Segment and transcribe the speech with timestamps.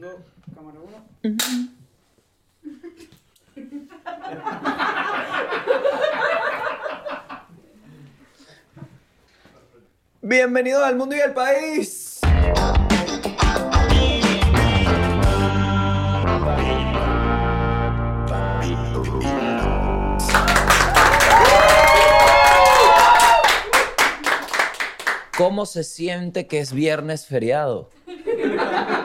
[0.00, 0.24] Grabando
[0.54, 0.78] cámara
[1.22, 1.22] 1.
[10.22, 12.20] Bienvenidos al mundo y al país.
[25.36, 27.90] ¿Cómo se siente que es viernes feriado?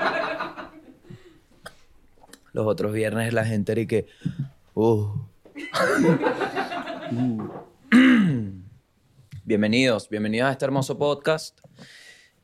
[2.55, 4.05] Los otros viernes la gente era y que...
[4.75, 5.07] Uh.
[9.43, 11.59] Bienvenidos, bienvenidos a este hermoso podcast.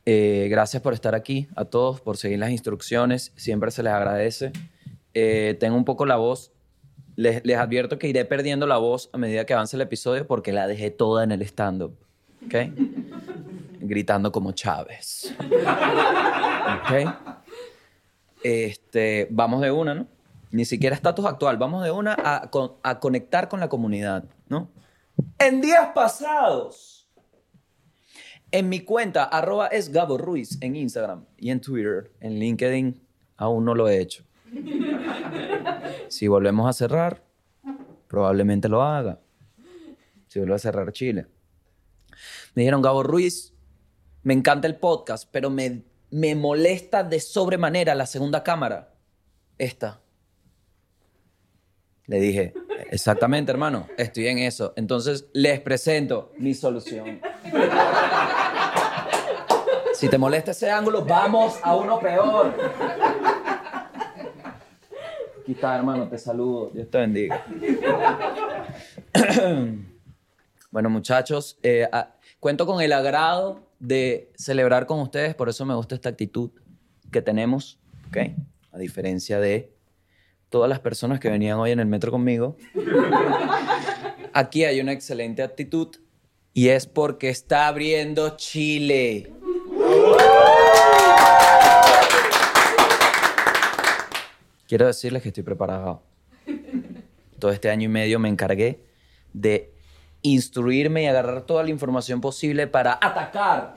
[0.04, 3.32] Eh, gracias por estar aquí, a todos, por seguir las instrucciones.
[3.36, 4.52] Siempre se les agradece.
[5.14, 6.52] Eh, tengo un poco la voz.
[7.16, 10.52] Les, les advierto que iré perdiendo la voz a medida que avance el episodio porque
[10.52, 11.96] la dejé toda en el stand-up.
[12.44, 12.54] ¿Ok?
[13.80, 15.34] Gritando como Chávez.
[15.40, 17.41] ¿Ok?
[18.44, 20.06] Este, vamos de una, ¿no?
[20.50, 21.56] Ni siquiera estatus actual.
[21.56, 24.70] Vamos de una a, con- a conectar con la comunidad, ¿no?
[25.38, 27.08] En días pasados,
[28.50, 33.00] en mi cuenta, arroba es Gabo Ruiz en Instagram y en Twitter, en LinkedIn,
[33.36, 34.24] aún no lo he hecho.
[36.08, 37.22] Si volvemos a cerrar,
[38.06, 39.18] probablemente lo haga.
[40.28, 41.26] Si vuelvo a cerrar Chile.
[42.54, 43.54] Me dijeron, Gabo Ruiz,
[44.22, 45.82] me encanta el podcast, pero me,
[46.12, 48.92] me molesta de sobremanera la segunda cámara.
[49.58, 50.00] Esta.
[52.06, 52.52] Le dije,
[52.90, 54.74] exactamente, hermano, estoy en eso.
[54.76, 57.20] Entonces les presento mi solución.
[59.94, 62.54] Si te molesta ese ángulo, vamos a uno peor.
[65.40, 66.70] Aquí está, hermano, te saludo.
[66.74, 67.44] Dios te bendiga.
[70.72, 71.86] Bueno, muchachos, eh,
[72.40, 76.52] cuento con el agrado de celebrar con ustedes, por eso me gusta esta actitud
[77.10, 78.16] que tenemos, ¿ok?
[78.70, 79.72] A diferencia de
[80.50, 82.56] todas las personas que venían hoy en el metro conmigo.
[84.32, 85.96] Aquí hay una excelente actitud
[86.54, 89.32] y es porque está abriendo Chile.
[94.68, 96.02] Quiero decirles que estoy preparado.
[97.40, 98.84] Todo este año y medio me encargué
[99.32, 99.71] de
[100.22, 103.74] instruirme y agarrar toda la información posible para atacar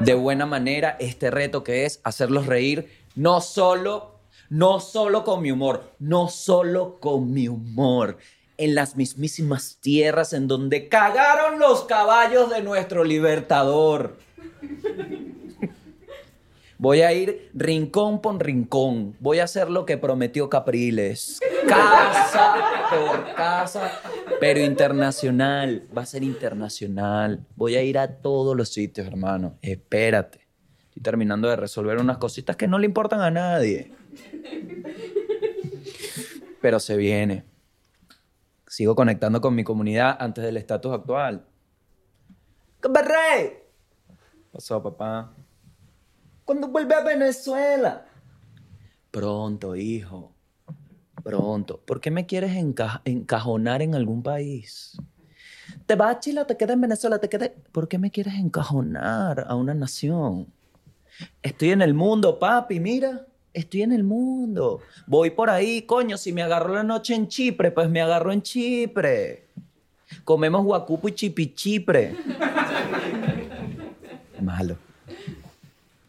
[0.00, 4.16] de buena manera este reto que es hacerlos reír no solo
[4.48, 8.18] no solo con mi humor, no solo con mi humor,
[8.58, 14.16] en las mismísimas tierras en donde cagaron los caballos de nuestro libertador.
[16.78, 19.16] Voy a ir rincón por rincón.
[19.20, 21.40] Voy a hacer lo que prometió Capriles.
[21.66, 22.54] Casa
[22.90, 23.90] por casa,
[24.40, 25.88] pero internacional.
[25.96, 27.46] Va a ser internacional.
[27.56, 29.58] Voy a ir a todos los sitios, hermano.
[29.62, 30.46] Espérate.
[30.88, 33.92] Estoy terminando de resolver unas cositas que no le importan a nadie.
[36.60, 37.44] Pero se viene.
[38.66, 41.46] Sigo conectando con mi comunidad antes del estatus actual.
[42.82, 43.62] ¡Rey!
[44.52, 45.34] Pasó, papá.
[46.46, 48.06] ¿Cuándo vuelve a Venezuela?
[49.10, 50.32] Pronto, hijo.
[51.22, 51.80] Pronto.
[51.84, 54.96] ¿Por qué me quieres enca- encajonar en algún país?
[55.86, 57.18] ¿Te vas a Chile te quedas en Venezuela?
[57.18, 57.50] ¿Te quedas?
[57.72, 60.46] ¿Por qué me quieres encajonar a una nación?
[61.42, 63.26] Estoy en el mundo, papi, mira.
[63.52, 64.80] Estoy en el mundo.
[65.06, 66.16] Voy por ahí, coño.
[66.16, 69.48] Si me agarró la noche en Chipre, pues me agarró en Chipre.
[70.24, 72.14] Comemos guacupo y chipichipre.
[74.40, 74.76] Malo.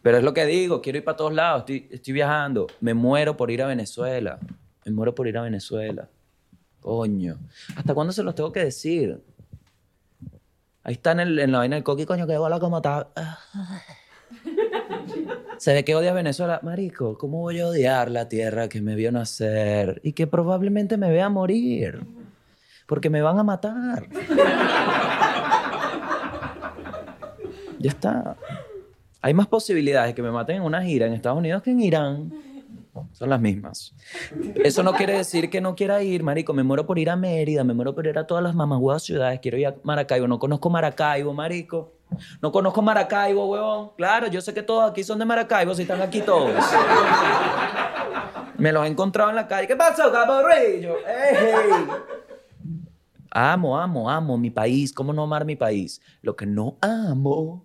[0.08, 2.68] Pero es lo que digo, quiero ir para todos lados, estoy, viajando.
[2.80, 4.40] Me muero por ir a Venezuela.
[4.86, 6.08] Me muero por ir a Venezuela.
[6.80, 7.38] Coño.
[7.76, 9.22] ¿Hasta cuándo se los tengo que decir?
[10.82, 13.10] Ahí está en, el- en la vaina del coqui, coño, que bola como está.
[15.58, 16.62] Se ve que odias Venezuela.
[16.64, 21.12] Marico, ¿cómo voy a odiar la tierra que me vio nacer y que probablemente me
[21.12, 22.00] vea morir?
[22.86, 24.08] Porque me van a matar.
[27.80, 28.36] Ya está.
[29.22, 31.80] Hay más posibilidades de que me maten en una gira en Estados Unidos que en
[31.82, 32.34] Irán.
[33.12, 33.94] Son las mismas.
[34.64, 36.54] Eso no quiere decir que no quiera ir, marico.
[36.54, 39.40] Me muero por ir a Mérida, me muero por ir a todas las mamagüeas ciudades.
[39.40, 40.28] Quiero ir a Maracaibo.
[40.28, 41.94] No conozco Maracaibo, marico.
[42.42, 43.92] No conozco Maracaibo, huevón.
[43.98, 46.52] Claro, yo sé que todos aquí son de Maracaibo, si están aquí todos.
[48.58, 49.68] Me los he encontrado en la calle.
[49.68, 50.96] ¿Qué pasó, caborrillo?
[53.30, 54.92] Amo, amo, amo mi país.
[54.92, 56.02] ¿Cómo no amar mi país?
[56.22, 57.64] Lo que no amo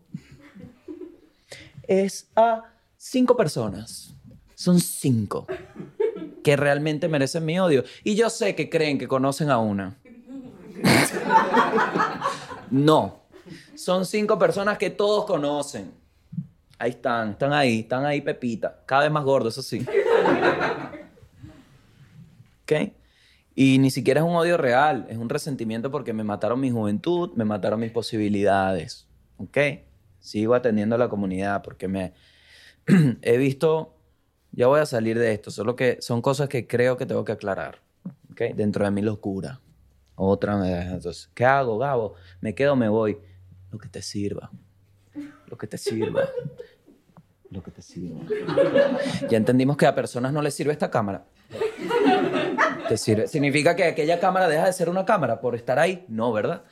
[1.84, 2.64] es a
[2.96, 4.14] cinco personas.
[4.54, 5.46] Son cinco
[6.42, 7.84] que realmente merecen mi odio.
[8.04, 9.96] Y yo sé que creen que conocen a una.
[12.70, 13.22] No.
[13.74, 15.92] Son cinco personas que todos conocen.
[16.78, 18.82] Ahí están, están ahí, están ahí Pepita.
[18.86, 19.86] Cada vez más gordo, eso sí.
[22.62, 22.92] ¿Ok?
[23.54, 27.30] Y ni siquiera es un odio real, es un resentimiento porque me mataron mi juventud,
[27.34, 29.06] me mataron mis posibilidades.
[29.36, 29.58] ¿Ok?
[30.22, 32.14] Sigo atendiendo a la comunidad porque me
[33.22, 33.94] he visto,
[34.52, 37.32] ya voy a salir de esto, solo que son cosas que creo que tengo que
[37.32, 37.80] aclarar.
[38.30, 38.54] ¿Ok?
[38.54, 39.60] Dentro de mi locura.
[40.14, 40.86] Otra vez.
[40.86, 42.14] Entonces, ¿qué hago, Gabo?
[42.40, 43.18] ¿Me quedo o me voy?
[43.72, 44.50] Lo que te sirva.
[45.48, 46.28] Lo que te sirva.
[47.50, 48.20] Lo que te sirva.
[49.28, 51.24] Ya entendimos que a personas no les sirve esta cámara.
[52.88, 53.26] ¿Te sirve?
[53.26, 56.04] ¿Significa que aquella cámara deja de ser una cámara por estar ahí?
[56.08, 56.62] No, ¿verdad?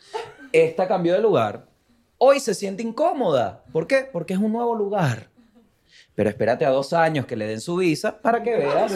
[0.52, 1.66] Esta cambió de lugar.
[2.22, 3.64] Hoy se siente incómoda.
[3.72, 4.06] ¿Por qué?
[4.12, 5.30] Porque es un nuevo lugar.
[6.14, 8.92] Pero espérate a dos años que le den su visa para que veas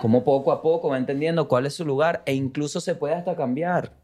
[0.00, 3.34] cómo poco a poco va entendiendo cuál es su lugar e incluso se puede hasta
[3.34, 3.94] cambiar.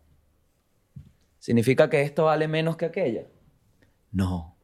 [1.38, 3.28] ¿Significa que esto vale menos que aquella?
[4.10, 4.56] No.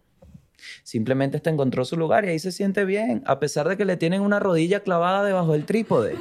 [0.82, 3.96] Simplemente está encontró su lugar y ahí se siente bien, a pesar de que le
[3.96, 6.16] tienen una rodilla clavada debajo del trípode.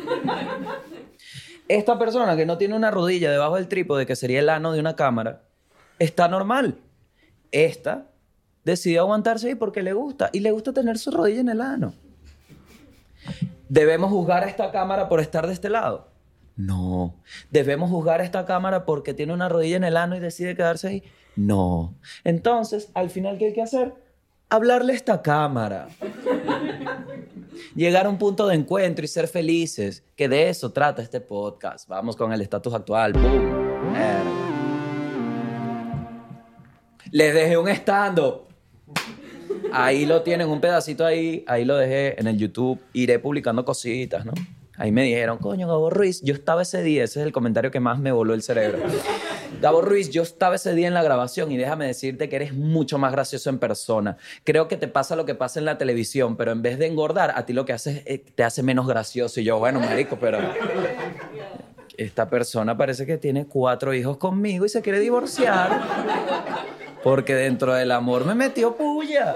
[1.68, 4.80] Esta persona que no tiene una rodilla debajo del trípode, que sería el ano de
[4.80, 5.42] una cámara,
[5.98, 6.85] está normal.
[7.52, 8.08] Esta
[8.64, 11.94] decidió aguantarse ahí porque le gusta y le gusta tener su rodilla en el ano.
[13.70, 16.10] ¿Debemos juzgar a esta cámara por estar de este lado?
[16.56, 17.16] No.
[17.52, 20.88] ¿Debemos juzgar a esta cámara porque tiene una rodilla en el ano y decide quedarse
[20.88, 21.04] ahí?
[21.36, 21.96] No.
[22.24, 23.94] Entonces, al final, ¿qué hay que hacer?
[24.50, 25.88] Hablarle a esta cámara.
[27.76, 31.90] Llegar a un punto de encuentro y ser felices, que de eso trata este podcast.
[31.90, 33.14] Vamos con el estatus actual.
[37.12, 38.20] Les dejé un stand
[39.72, 42.80] Ahí lo tienen, un pedacito ahí, ahí lo dejé en el YouTube.
[42.94, 44.32] Iré publicando cositas, ¿no?
[44.78, 47.80] Ahí me dijeron, coño, Gabo Ruiz, yo estaba ese día, ese es el comentario que
[47.80, 48.80] más me voló el cerebro.
[49.62, 52.98] Gabo Ruiz, yo estaba ese día en la grabación y déjame decirte que eres mucho
[52.98, 54.18] más gracioso en persona.
[54.44, 57.32] Creo que te pasa lo que pasa en la televisión, pero en vez de engordar,
[57.36, 59.40] a ti lo que hace es, te hace menos gracioso.
[59.40, 60.40] Y yo, bueno, marico, pero
[61.98, 65.82] esta persona parece que tiene cuatro hijos conmigo y se quiere divorciar.
[67.06, 69.36] Porque dentro del amor me metió puya.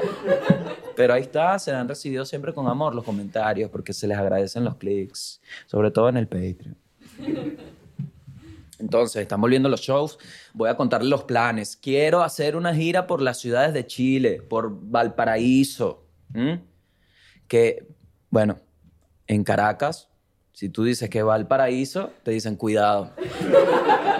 [0.95, 4.63] Pero ahí está, se han recibido siempre con amor los comentarios porque se les agradecen
[4.63, 6.75] los clics, sobre todo en el Patreon.
[8.79, 10.17] Entonces, están volviendo los shows.
[10.51, 11.75] Voy a contarles los planes.
[11.75, 16.07] Quiero hacer una gira por las ciudades de Chile, por Valparaíso.
[17.47, 17.85] Que,
[18.31, 18.57] bueno,
[19.27, 20.09] en Caracas,
[20.53, 23.11] si tú dices que Valparaíso, te dicen cuidado.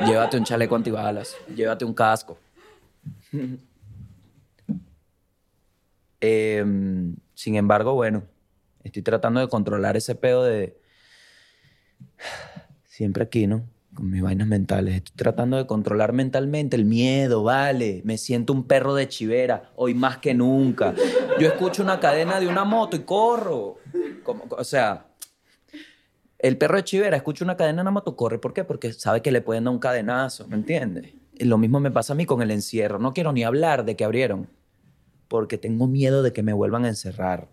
[0.05, 2.37] llévate un chaleco antibalas, llévate un casco.
[6.21, 8.23] Em, sin embargo, bueno,
[8.83, 10.77] estoy tratando de controlar ese pedo de...
[12.83, 13.63] Siempre aquí, ¿no?
[13.93, 14.95] Con mis vainas mentales.
[14.95, 18.01] Estoy tratando de controlar mentalmente el miedo, vale.
[18.03, 20.93] Me siento un perro de chivera, hoy más que nunca.
[21.39, 23.77] Yo escucho una cadena de una moto y corro.
[24.23, 25.07] Como, o sea,
[26.39, 28.39] el perro de chivera escucha una cadena de una moto, corre.
[28.39, 28.63] ¿Por qué?
[28.65, 31.13] Porque sabe que le pueden dar un cadenazo, ¿me entiendes?
[31.39, 32.99] Lo mismo me pasa a mí con el encierro.
[32.99, 34.49] No quiero ni hablar de que abrieron,
[35.27, 37.47] porque tengo miedo de que me vuelvan a encerrar.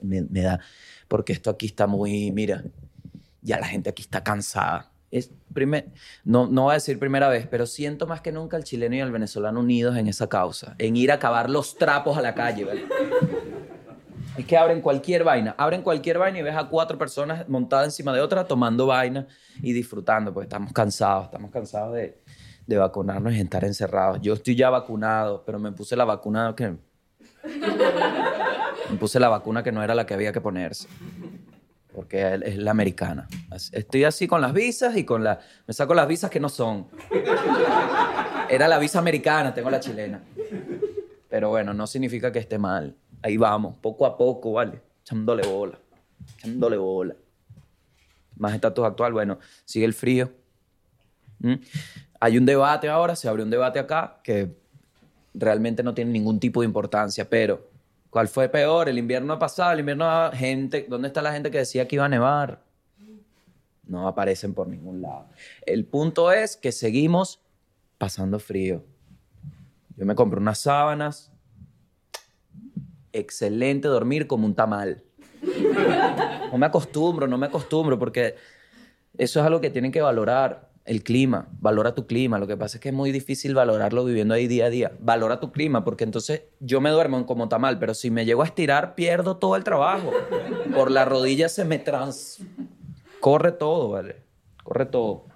[0.00, 0.60] Me, da,
[1.08, 2.64] porque esto aquí está muy, mira,
[3.42, 4.90] ya la gente aquí está cansada.
[5.10, 5.92] Es primer,
[6.24, 9.00] no, no voy a decir primera vez, pero siento más que nunca al chileno y
[9.00, 12.64] al venezolano unidos en esa causa, en ir a acabar los trapos a la calle.
[12.64, 12.84] ¿vale?
[14.36, 18.12] Es que abren cualquier vaina, abren cualquier vaina y ves a cuatro personas montadas encima
[18.12, 19.26] de otra tomando vaina
[19.62, 22.18] y disfrutando, porque estamos cansados, estamos cansados de,
[22.66, 24.20] de vacunarnos y estar encerrados.
[24.20, 26.76] Yo estoy ya vacunado, pero me puse la vacuna que...
[28.90, 30.88] Me puse la vacuna que no era la que había que ponerse.
[31.94, 33.26] Porque es la americana.
[33.72, 35.40] Estoy así con las visas y con la...
[35.66, 36.88] Me saco las visas que no son.
[38.48, 40.22] Era la visa americana, tengo la chilena.
[41.28, 42.96] Pero bueno, no significa que esté mal.
[43.22, 44.80] Ahí vamos, poco a poco, ¿vale?
[45.02, 45.78] Echándole bola.
[46.38, 47.16] Echándole bola.
[48.36, 50.30] Más estatus actual, bueno, sigue el frío.
[51.38, 51.54] ¿Mm?
[52.20, 54.54] Hay un debate ahora, se abrió un debate acá que
[55.34, 57.68] realmente no tiene ningún tipo de importancia, pero
[58.10, 58.88] ¿cuál fue peor?
[58.88, 62.08] El invierno pasado, el invierno gente, ¿dónde está la gente que decía que iba a
[62.08, 62.62] nevar?
[63.84, 65.26] No aparecen por ningún lado.
[65.64, 67.40] El punto es que seguimos
[67.98, 68.82] pasando frío.
[69.96, 71.30] Yo me compré unas sábanas.
[73.12, 75.02] Excelente dormir como un tamal.
[76.50, 78.36] No me acostumbro, no me acostumbro, porque
[79.16, 82.38] eso es algo que tienen que valorar el clima, valora tu clima.
[82.38, 84.92] Lo que pasa es que es muy difícil valorarlo viviendo ahí día a día.
[85.00, 88.46] Valora tu clima, porque entonces yo me duermo como tamal, pero si me llego a
[88.46, 90.12] estirar, pierdo todo el trabajo.
[90.74, 92.38] Por la rodilla se me trans.
[93.20, 94.22] Corre todo, ¿vale?
[94.62, 95.26] Corre todo.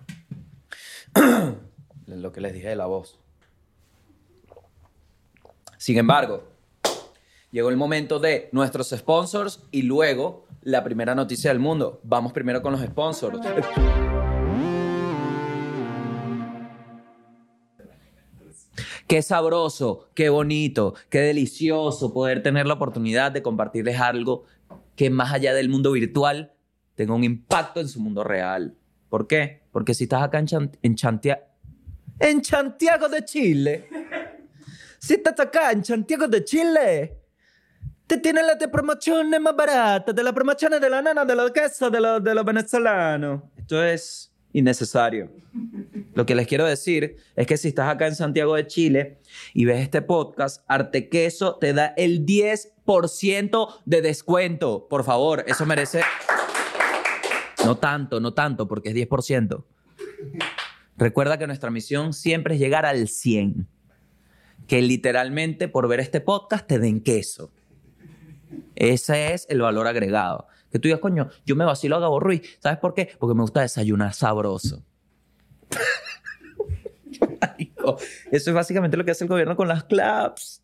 [2.06, 3.18] Lo que les dije de la voz.
[5.76, 6.44] Sin embargo,
[7.52, 12.00] Llegó el momento de nuestros sponsors y luego la primera noticia del mundo.
[12.04, 13.40] Vamos primero con los sponsors.
[19.10, 24.44] Qué sabroso, qué bonito, qué delicioso poder tener la oportunidad de compartirles algo
[24.94, 26.52] que más allá del mundo virtual
[26.94, 28.76] tenga un impacto en su mundo real.
[29.08, 29.64] ¿Por qué?
[29.72, 31.40] Porque si estás acá en, Chan- en Chantia-
[32.20, 33.88] en Santiago de Chile,
[35.00, 37.18] si estás acá en Santiago de Chile,
[38.06, 41.90] te tienen las promociones más baratas, de las promociones de la nana, de los quesos,
[41.90, 43.42] de los, los venezolanos.
[43.56, 45.30] Esto es innecesario.
[46.14, 49.18] Lo que les quiero decir es que si estás acá en Santiago de Chile
[49.54, 54.86] y ves este podcast, Arte Queso te da el 10% de descuento.
[54.88, 56.02] Por favor, eso merece...
[57.64, 59.64] No tanto, no tanto, porque es 10%.
[60.96, 63.68] Recuerda que nuestra misión siempre es llegar al 100.
[64.66, 67.52] Que literalmente por ver este podcast te den queso.
[68.76, 70.46] Ese es el valor agregado.
[70.70, 72.42] Que tú digas, coño, yo me vacilo a Gabo Ruiz.
[72.60, 73.10] ¿Sabes por qué?
[73.18, 74.82] Porque me gusta desayunar sabroso.
[78.30, 80.62] Eso es básicamente lo que hace el gobierno con las claps.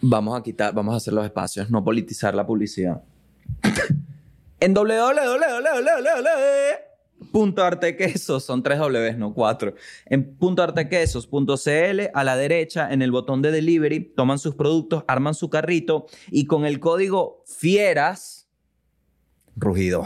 [0.00, 3.02] vamos a quitar, vamos a hacer los espacios, no politizar la publicidad.
[4.60, 4.74] en
[7.32, 9.74] www.artequesos, son tres Ws, no cuatro.
[10.06, 15.50] En .artequesos.cl, a la derecha, en el botón de delivery, toman sus productos, arman su
[15.50, 18.48] carrito y con el código FIERAS,
[19.56, 20.04] rugido,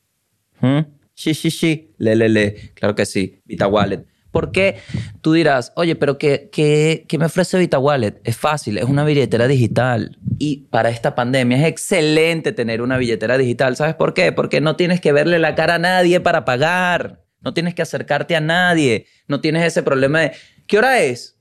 [0.59, 0.79] ¿Mm?
[1.17, 1.95] Sí, sí, sí.
[1.97, 2.53] Le, le, le.
[2.75, 3.41] Claro que sí.
[3.45, 4.05] Vita Wallet.
[4.29, 4.77] ¿Por qué?
[5.21, 8.21] Tú dirás, oye, pero ¿qué, qué, qué me ofrece Vita Wallet?
[8.23, 10.19] Es fácil, es una billetera digital.
[10.37, 13.75] Y para esta pandemia es excelente tener una billetera digital.
[13.75, 14.31] ¿Sabes por qué?
[14.31, 17.23] Porque no tienes que verle la cara a nadie para pagar.
[17.41, 19.07] No tienes que acercarte a nadie.
[19.27, 20.33] No tienes ese problema de,
[20.67, 21.35] ¿qué hora es?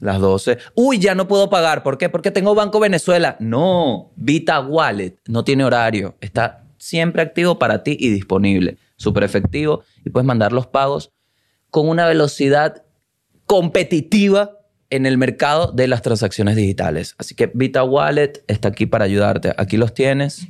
[0.00, 0.58] Las 12.
[0.74, 1.84] Uy, ya no puedo pagar.
[1.84, 2.08] ¿Por qué?
[2.08, 3.36] Porque tengo Banco Venezuela.
[3.38, 6.16] No, Vita Wallet no tiene horario.
[6.20, 8.78] Está siempre activo para ti y disponible.
[8.96, 11.12] Súper efectivo y puedes mandar los pagos
[11.70, 12.84] con una velocidad
[13.46, 14.52] competitiva
[14.90, 17.14] en el mercado de las transacciones digitales.
[17.18, 19.52] Así que Vita Wallet está aquí para ayudarte.
[19.56, 20.48] Aquí los tienes.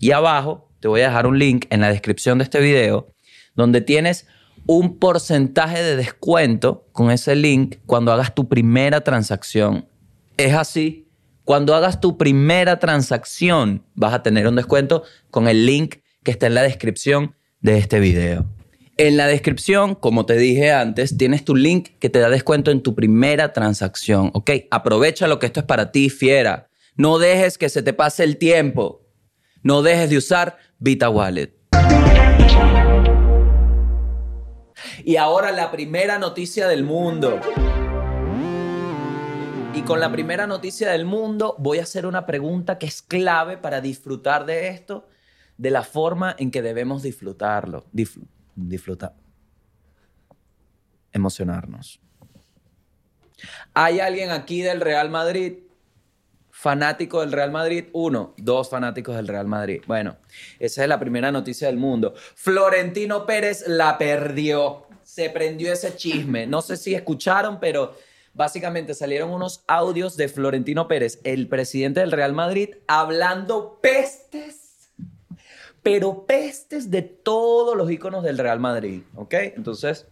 [0.00, 3.12] Y abajo te voy a dejar un link en la descripción de este video
[3.54, 4.26] donde tienes
[4.66, 9.86] un porcentaje de descuento con ese link cuando hagas tu primera transacción.
[10.36, 11.08] Es así.
[11.44, 16.46] Cuando hagas tu primera transacción vas a tener un descuento con el link que está
[16.46, 17.36] en la descripción
[17.66, 18.46] de este video.
[18.96, 22.80] En la descripción, como te dije antes, tienes tu link que te da descuento en
[22.80, 24.30] tu primera transacción.
[24.34, 24.50] ¿Ok?
[24.70, 26.68] Aprovecha lo que esto es para ti, fiera.
[26.94, 29.04] No dejes que se te pase el tiempo.
[29.64, 31.54] No dejes de usar Vita Wallet.
[35.04, 37.40] Y ahora la primera noticia del mundo.
[39.74, 43.56] Y con la primera noticia del mundo voy a hacer una pregunta que es clave
[43.56, 45.08] para disfrutar de esto
[45.58, 47.86] de la forma en que debemos disfrutarlo.
[48.54, 49.14] Disfrutar.
[51.12, 52.00] Emocionarnos.
[53.74, 55.58] ¿Hay alguien aquí del Real Madrid?
[56.50, 59.82] Fanático del Real Madrid, uno, dos fanáticos del Real Madrid.
[59.86, 60.16] Bueno,
[60.58, 62.14] esa es la primera noticia del mundo.
[62.34, 64.86] Florentino Pérez la perdió.
[65.02, 66.46] Se prendió ese chisme.
[66.46, 67.94] No sé si escucharon, pero
[68.32, 74.55] básicamente salieron unos audios de Florentino Pérez, el presidente del Real Madrid, hablando pestes,
[75.86, 79.02] pero pestes de todos los iconos del Real Madrid.
[79.14, 79.34] ¿Ok?
[79.54, 80.08] Entonces,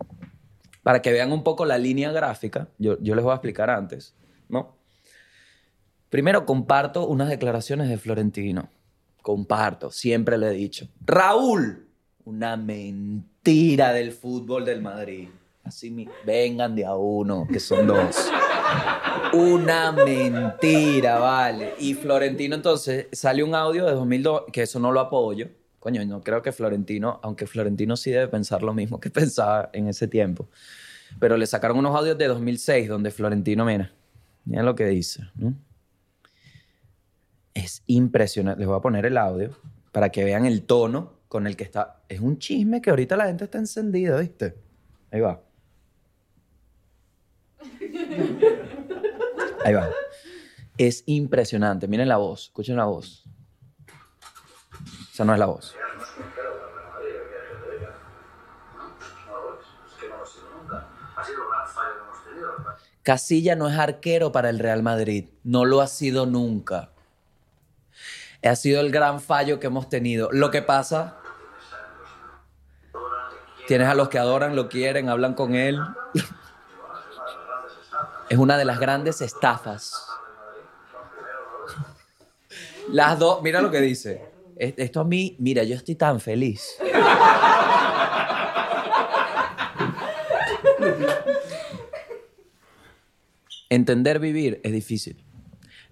[0.85, 4.15] para que vean un poco la línea gráfica, yo, yo les voy a explicar antes,
[4.49, 4.77] ¿no?
[6.11, 8.69] Primero comparto unas declaraciones de Florentino.
[9.21, 10.87] Comparto, siempre le he dicho.
[11.05, 11.89] Raúl,
[12.25, 15.29] una mentira del fútbol del Madrid.
[15.65, 18.31] Así mi, vengan de a uno, que son dos.
[19.33, 21.75] Una mentira, vale.
[21.81, 25.49] Y Florentino entonces sale un audio de 2002, que eso no lo apoyo.
[25.85, 29.87] Coño, no creo que Florentino, aunque Florentino sí debe pensar lo mismo que pensaba en
[29.87, 30.49] ese tiempo.
[31.21, 33.93] Pero le sacaron unos audios de 2006 donde Florentino, mira,
[34.47, 35.29] mira lo que dice.
[35.35, 35.55] ¿no?
[37.53, 38.61] Es impresionante.
[38.61, 39.51] Les voy a poner el audio
[39.93, 42.01] para que vean el tono con el que está.
[42.09, 44.55] Es un chisme que ahorita la gente está encendida, ¿viste?
[45.11, 45.43] Ahí va.
[49.67, 49.91] Ahí va.
[50.79, 51.89] Es impresionante.
[51.89, 52.45] Miren la voz.
[52.45, 53.27] Escuchen la voz.
[55.15, 55.77] Esa no es la voz.
[63.05, 65.29] Casilla no es arquero para el Real Madrid.
[65.45, 66.91] No lo ha sido nunca.
[68.43, 70.31] Ha sido el gran fallo que hemos tenido.
[70.33, 71.17] Lo que pasa,
[73.69, 75.79] tienes a los que adoran, lo quieren, hablan con él.
[78.29, 80.09] Es una de las grandes estafas.
[82.89, 84.34] Las dos, mira lo que dice.
[84.57, 86.77] Esto a mí, mira, yo estoy tan feliz.
[93.71, 95.25] Entender vivir es difícil.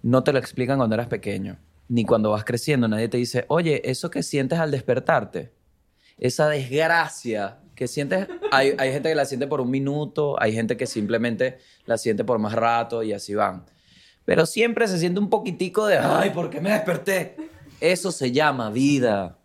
[0.01, 1.57] No te lo explican cuando eras pequeño,
[1.89, 2.87] ni cuando vas creciendo.
[2.87, 5.53] Nadie te dice, oye, eso que sientes al despertarte,
[6.17, 10.77] esa desgracia que sientes, hay, hay gente que la siente por un minuto, hay gente
[10.77, 13.65] que simplemente la siente por más rato y así van.
[14.25, 17.35] Pero siempre se siente un poquitico de, ay, ¿por qué me desperté?
[17.83, 19.37] Eso se llama vida.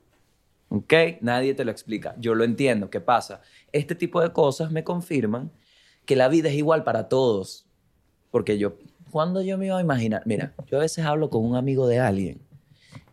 [0.69, 0.95] ¿Ok?
[1.23, 2.15] Nadie te lo explica.
[2.21, 2.89] Yo lo entiendo.
[2.89, 3.41] ¿Qué pasa?
[3.73, 5.51] Este tipo de cosas me confirman
[6.07, 7.67] que la vida es igual para todos.
[8.31, 8.77] Porque yo,
[9.11, 11.99] cuando yo me iba a imaginar, mira, yo a veces hablo con un amigo de
[11.99, 12.41] alguien,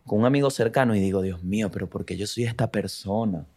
[0.05, 3.47] con un amigo cercano y digo, Dios mío, pero ¿por qué yo soy esta persona?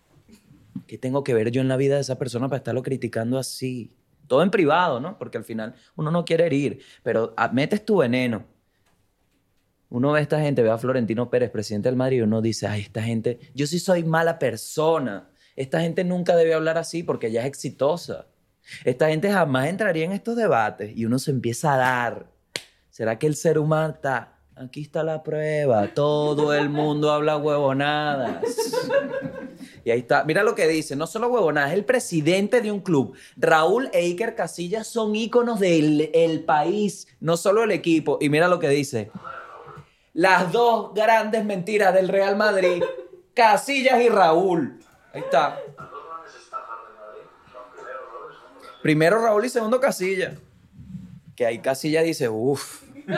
[0.86, 3.92] ¿Qué tengo que ver yo en la vida de esa persona para estarlo criticando así?
[4.26, 5.18] Todo en privado, ¿no?
[5.18, 8.56] Porque al final uno no quiere herir, pero metes tu veneno.
[9.90, 12.66] Uno ve a esta gente, ve a Florentino Pérez, presidente del Madrid, y uno dice,
[12.66, 15.30] ay, esta gente, yo sí soy mala persona.
[15.56, 18.26] Esta gente nunca debe hablar así porque ya es exitosa.
[18.84, 22.26] Esta gente jamás entraría en estos debates y uno se empieza a dar.
[22.90, 24.38] ¿Será que el ser humano está?
[24.54, 25.94] Aquí está la prueba.
[25.94, 28.44] Todo el mundo habla huevonadas.
[29.84, 30.22] Y ahí está.
[30.24, 30.96] Mira lo que dice.
[30.96, 33.14] No solo huevonadas, el presidente de un club.
[33.36, 38.18] Raúl e Iker Casillas son íconos del el país, no solo el equipo.
[38.20, 39.10] Y mira lo que dice.
[40.14, 42.82] Las dos grandes mentiras del Real Madrid.
[43.34, 44.80] Casillas y Raúl.
[45.12, 45.60] Ahí está.
[48.82, 50.34] Primero Raúl y segundo Casilla.
[51.36, 52.82] Que ahí Casilla dice, uff.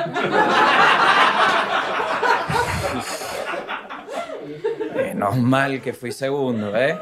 [4.95, 6.99] Menos mal que fui segundo, ¿eh?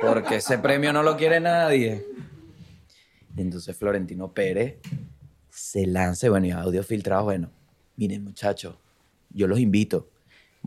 [0.00, 2.06] Porque ese premio no lo quiere nadie.
[3.36, 4.78] entonces Florentino Pérez
[5.48, 7.50] se lanza, bueno, y audio filtrado, bueno,
[7.96, 8.74] miren muchachos,
[9.34, 10.08] yo los invito.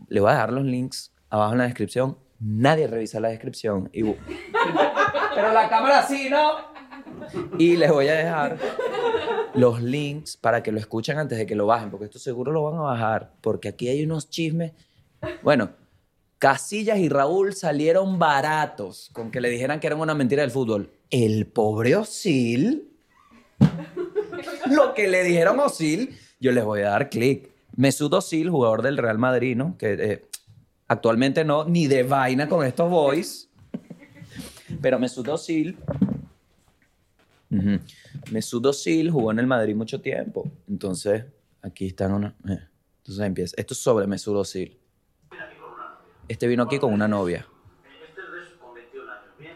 [0.07, 2.17] Les voy a dejar los links abajo en la descripción.
[2.39, 3.89] Nadie revisa la descripción.
[3.93, 4.03] Y...
[5.35, 6.75] Pero la cámara sí, ¿no?
[7.57, 8.57] Y les voy a dejar
[9.53, 12.63] los links para que lo escuchen antes de que lo bajen, porque esto seguro lo
[12.63, 14.73] van a bajar, porque aquí hay unos chismes.
[15.41, 15.71] Bueno,
[16.37, 20.91] Casillas y Raúl salieron baratos con que le dijeran que eran una mentira del fútbol.
[21.09, 22.91] El pobre Osil,
[24.69, 27.54] lo que le dijeron a Osil, yo les voy a dar clic.
[27.75, 29.77] Mesut Osil, jugador del Real Madrid, ¿no?
[29.77, 30.25] Que eh,
[30.87, 33.49] actualmente no, ni de vaina con estos boys.
[34.81, 35.77] Pero Mesut Özil
[38.31, 40.49] Mesut Özil jugó en el Madrid mucho tiempo.
[40.67, 41.25] Entonces,
[41.61, 42.35] aquí están una...
[42.47, 42.59] Eh,
[42.97, 43.55] entonces empieza.
[43.57, 44.77] Esto es sobre Mesut Özil.
[46.27, 47.47] Este vino aquí con una novia.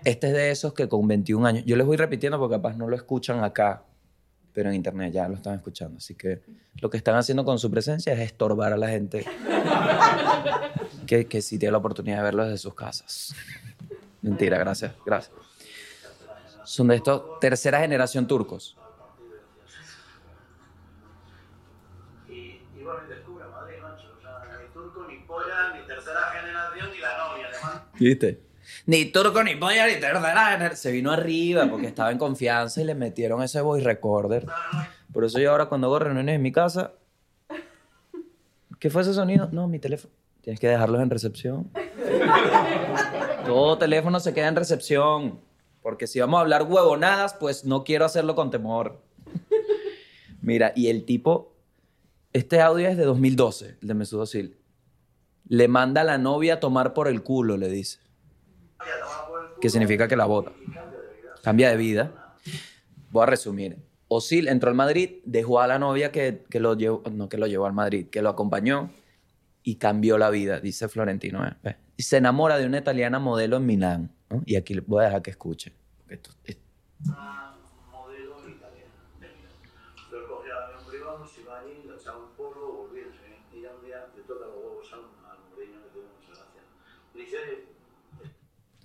[0.05, 1.65] Este es de esos que con 21 años...
[1.65, 3.83] Yo les voy repitiendo porque capaz no lo escuchan acá,
[4.53, 5.97] pero en internet ya lo están escuchando.
[5.97, 6.41] Así que
[6.81, 9.25] lo que están haciendo con su presencia es estorbar a la gente
[11.07, 13.35] que, que sí tiene la oportunidad de verlo desde sus casas.
[14.21, 15.33] Mentira, gracias, gracias
[16.69, 18.77] son de estos tercera generación turcos.
[22.27, 24.13] Y, bueno, descubre Madrid, macho.
[24.15, 27.81] O sea, ni turco, ni polla, ni tercera generación, ni la novia, además.
[27.99, 28.48] ¿Viste?
[28.89, 30.75] Ni turco, ni polla, ni tercera.
[30.75, 34.47] Se vino arriba porque estaba en confianza y le metieron ese voice recorder.
[35.13, 36.93] Por eso yo ahora cuando hago reuniones en mi casa...
[38.79, 39.47] ¿Qué fue ese sonido?
[39.51, 40.11] No, mi teléfono.
[40.41, 41.69] Tienes que dejarlos en recepción.
[43.45, 45.39] Todo teléfono se queda en recepción.
[45.83, 49.03] Porque si vamos a hablar huevonadas, pues no quiero hacerlo con temor.
[50.41, 51.53] Mira, y el tipo
[52.33, 54.57] Este audio es de 2012, el de Mesut Özil.
[55.47, 58.08] Le manda a la novia a tomar por el culo, le dice.
[59.61, 60.51] Que significa que la bota.
[61.43, 62.35] Cambia de vida.
[63.11, 63.77] Voy a resumir.
[64.07, 67.47] Osil entró al Madrid, dejó a la novia que, que lo llevó, no que lo
[67.47, 68.89] llevó al Madrid, que lo acompañó
[69.63, 71.45] y cambió la vida, dice Florentino.
[71.45, 71.75] ¿eh?
[71.95, 74.11] Y se enamora de una italiana modelo en Milán.
[74.45, 75.73] Y aquí voy a dejar que escuche.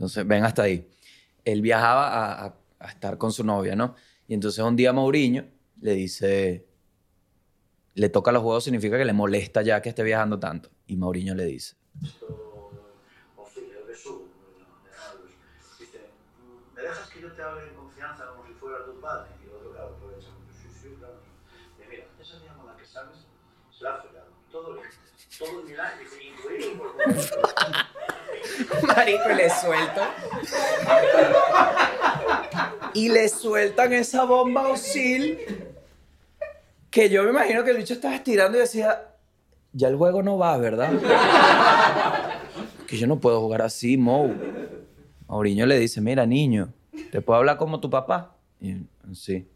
[0.05, 0.87] Entonces, ven hasta ahí.
[1.47, 3.95] Él viajaba a, a- a estar con su novia, ¿no?
[4.29, 5.47] Y entonces un día Mourinho
[5.81, 6.67] le dice,
[7.95, 10.69] le toca los huevos, significa que le molesta ya que esté viajando tanto.
[10.87, 11.77] Y Mourinho le dice,
[27.07, 28.14] el
[28.87, 30.09] Marico, y le sueltan.
[32.95, 35.39] y le sueltan esa bomba Osil
[36.91, 39.15] que yo me imagino que el bicho estaba estirando y decía,
[39.73, 40.93] ya el juego no va, ¿verdad?
[42.87, 44.33] que yo no puedo jugar así, Mou.
[45.27, 46.73] Mauriño le dice, mira, niño,
[47.11, 48.37] ¿te puedo hablar como tu papá?
[48.61, 48.77] Y
[49.13, 49.49] sí.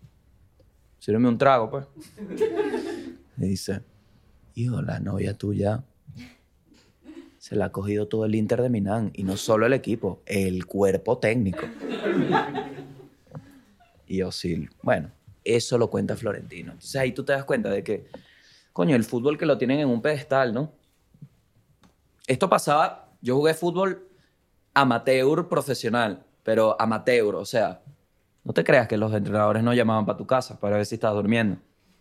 [0.98, 1.86] Sírveme un trago, pues.
[3.36, 3.82] Le dice,
[4.56, 5.84] hijo, la novia tuya
[7.48, 9.10] se la ha cogido todo el Inter de Milán.
[9.14, 11.62] Y no solo el equipo, el cuerpo técnico.
[14.06, 15.10] Y Osil, bueno,
[15.42, 16.72] eso lo cuenta Florentino.
[16.72, 18.06] Entonces ahí tú te das cuenta de que,
[18.74, 20.72] coño, el fútbol que lo tienen en un pedestal, ¿no?
[22.26, 24.06] Esto pasaba, yo jugué fútbol
[24.74, 27.80] amateur profesional, pero amateur, o sea,
[28.44, 31.16] no te creas que los entrenadores no llamaban para tu casa para ver si estabas
[31.16, 31.56] durmiendo.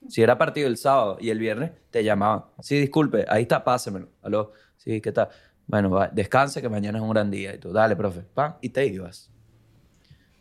[0.07, 2.45] Si era partido el sábado y el viernes, te llamaban.
[2.61, 4.09] Sí, disculpe, ahí está, pásemelo.
[4.21, 5.29] Aló, sí, ¿qué tal?
[5.67, 7.53] Bueno, va, descanse que mañana es un gran día.
[7.53, 9.29] Y tú, dale, profe, pam, y te ibas.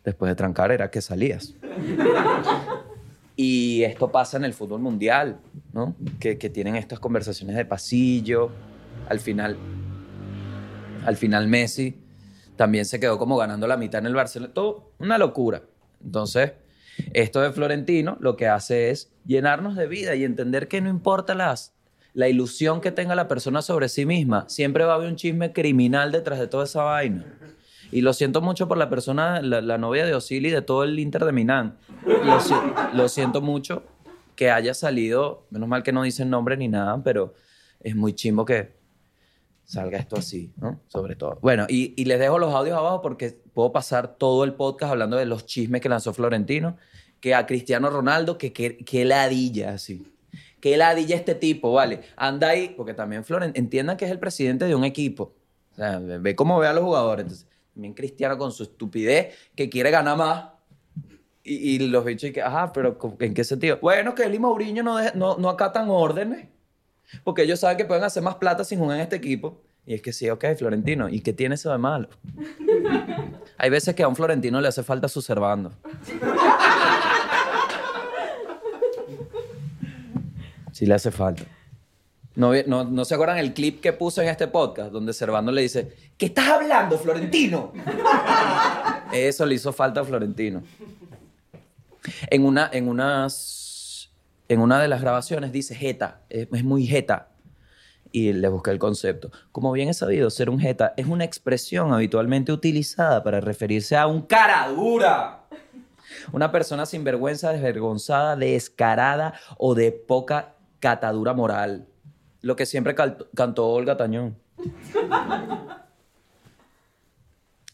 [0.03, 1.53] Después de trancar era que salías.
[3.35, 5.37] Y esto pasa en el fútbol mundial,
[5.73, 5.95] ¿no?
[6.19, 8.49] Que, que tienen estas conversaciones de pasillo.
[9.09, 9.57] Al final,
[11.05, 12.01] al final Messi
[12.55, 14.53] también se quedó como ganando la mitad en el Barcelona.
[14.53, 15.61] Todo una locura.
[16.03, 16.53] Entonces,
[17.13, 21.35] esto de Florentino lo que hace es llenarnos de vida y entender que no importa
[21.35, 21.73] las,
[22.13, 25.53] la ilusión que tenga la persona sobre sí misma, siempre va a haber un chisme
[25.53, 27.25] criminal detrás de toda esa vaina.
[27.91, 30.99] Y lo siento mucho por la persona, la, la novia de Osili de todo el
[30.99, 31.77] Inter de Milán.
[32.05, 32.39] Lo,
[32.93, 33.83] lo siento mucho
[34.35, 37.33] que haya salido, menos mal que no dicen nombre ni nada, pero
[37.79, 38.75] es muy chimbo que
[39.63, 40.81] salga esto así, ¿no?
[40.87, 41.39] Sobre todo.
[41.41, 45.17] Bueno, y, y les dejo los audios abajo porque puedo pasar todo el podcast hablando
[45.17, 46.77] de los chismes que lanzó Florentino,
[47.19, 50.13] que a Cristiano Ronaldo, que, que, que ladilla así.
[50.61, 52.01] Que ladilla este tipo, ¿vale?
[52.17, 55.33] Anda ahí, porque también Florentino, entiendan que es el presidente de un equipo.
[55.71, 57.23] O sea, ve cómo ve a los jugadores.
[57.23, 60.49] Entonces, también Cristiano con su estupidez, que quiere ganar más.
[61.43, 63.79] Y, y los bichos, que, ajá, pero ¿en qué sentido?
[63.81, 66.45] Bueno, que él y Mourinho no, deja- no, no acatan órdenes.
[67.23, 69.63] Porque ellos saben que pueden hacer más plata sin jugar en este equipo.
[69.87, 71.07] Y es que sí, ok, Florentino.
[71.07, 72.09] ¿Y qué tiene eso de malo?
[73.57, 75.71] Hay veces que a un Florentino le hace falta su servando.
[80.73, 81.43] Sí le hace falta.
[82.35, 85.61] No, no, ¿No se acuerdan el clip que puso en este podcast donde Servando le
[85.61, 87.71] dice, ¿qué estás hablando, Florentino?
[89.13, 90.61] Eso le hizo falta a Florentino.
[92.29, 94.11] En una, en unas,
[94.49, 97.29] en una de las grabaciones dice jeta, es, es muy jeta.
[98.11, 99.31] Y le busqué el concepto.
[99.51, 104.07] Como bien es sabido, ser un jeta es una expresión habitualmente utilizada para referirse a
[104.07, 105.43] un cara dura.
[106.31, 111.87] Una persona sin vergüenza, desvergonzada, descarada o de poca catadura moral.
[112.41, 112.95] Lo que siempre
[113.33, 114.37] cantó Olga Tañón.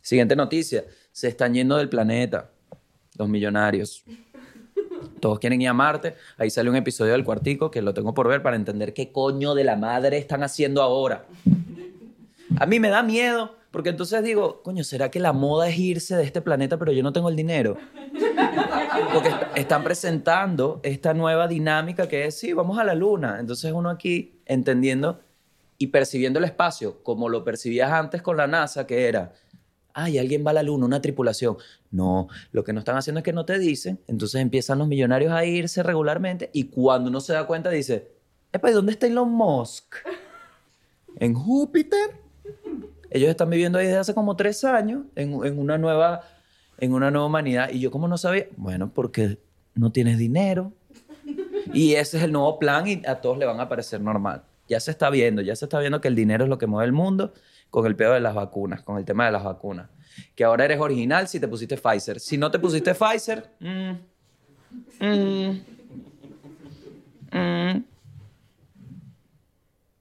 [0.01, 0.83] Siguiente noticia.
[1.11, 2.49] Se están yendo del planeta
[3.17, 4.03] los millonarios.
[5.19, 6.15] Todos quieren ir a Marte.
[6.37, 9.53] Ahí sale un episodio del cuartico que lo tengo por ver para entender qué coño
[9.55, 11.25] de la madre están haciendo ahora.
[12.57, 16.15] A mí me da miedo, porque entonces digo, coño, ¿será que la moda es irse
[16.15, 17.77] de este planeta, pero yo no tengo el dinero?
[19.13, 23.37] Porque est- están presentando esta nueva dinámica que es, sí, vamos a la luna.
[23.39, 25.19] Entonces uno aquí entendiendo
[25.77, 29.33] y percibiendo el espacio como lo percibías antes con la NASA, que era,
[29.93, 31.57] ay, alguien va a la luna, una tripulación.
[31.91, 35.31] No, lo que no están haciendo es que no te dicen, entonces empiezan los millonarios
[35.31, 38.11] a irse regularmente y cuando uno se da cuenta dice,
[38.51, 39.95] Epa, ¿y dónde está Elon Musk?
[41.19, 42.11] ¿En Júpiter?
[43.09, 46.21] Ellos están viviendo ahí desde hace como tres años en, en una nueva,
[46.79, 47.69] en una nueva humanidad.
[47.71, 49.37] Y yo como no sabía, bueno, porque
[49.75, 50.73] no tienes dinero.
[51.73, 54.43] Y ese es el nuevo plan y a todos le van a parecer normal.
[54.67, 56.85] Ya se está viendo, ya se está viendo que el dinero es lo que mueve
[56.85, 57.33] el mundo
[57.73, 59.89] con el pedo de las vacunas, con el tema de las vacunas.
[60.35, 62.19] Que ahora eres original si te pusiste Pfizer.
[62.19, 63.91] Si no te pusiste Pfizer, mm,
[64.99, 65.61] mm,
[67.31, 67.83] mm.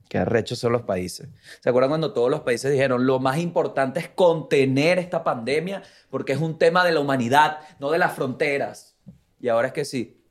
[0.06, 1.30] Qué arrechos son los países.
[1.60, 6.34] ¿Se acuerdan cuando todos los países dijeron lo más importante es contener esta pandemia porque
[6.34, 8.98] es un tema de la humanidad, no de las fronteras?
[9.40, 10.22] Y ahora es que sí.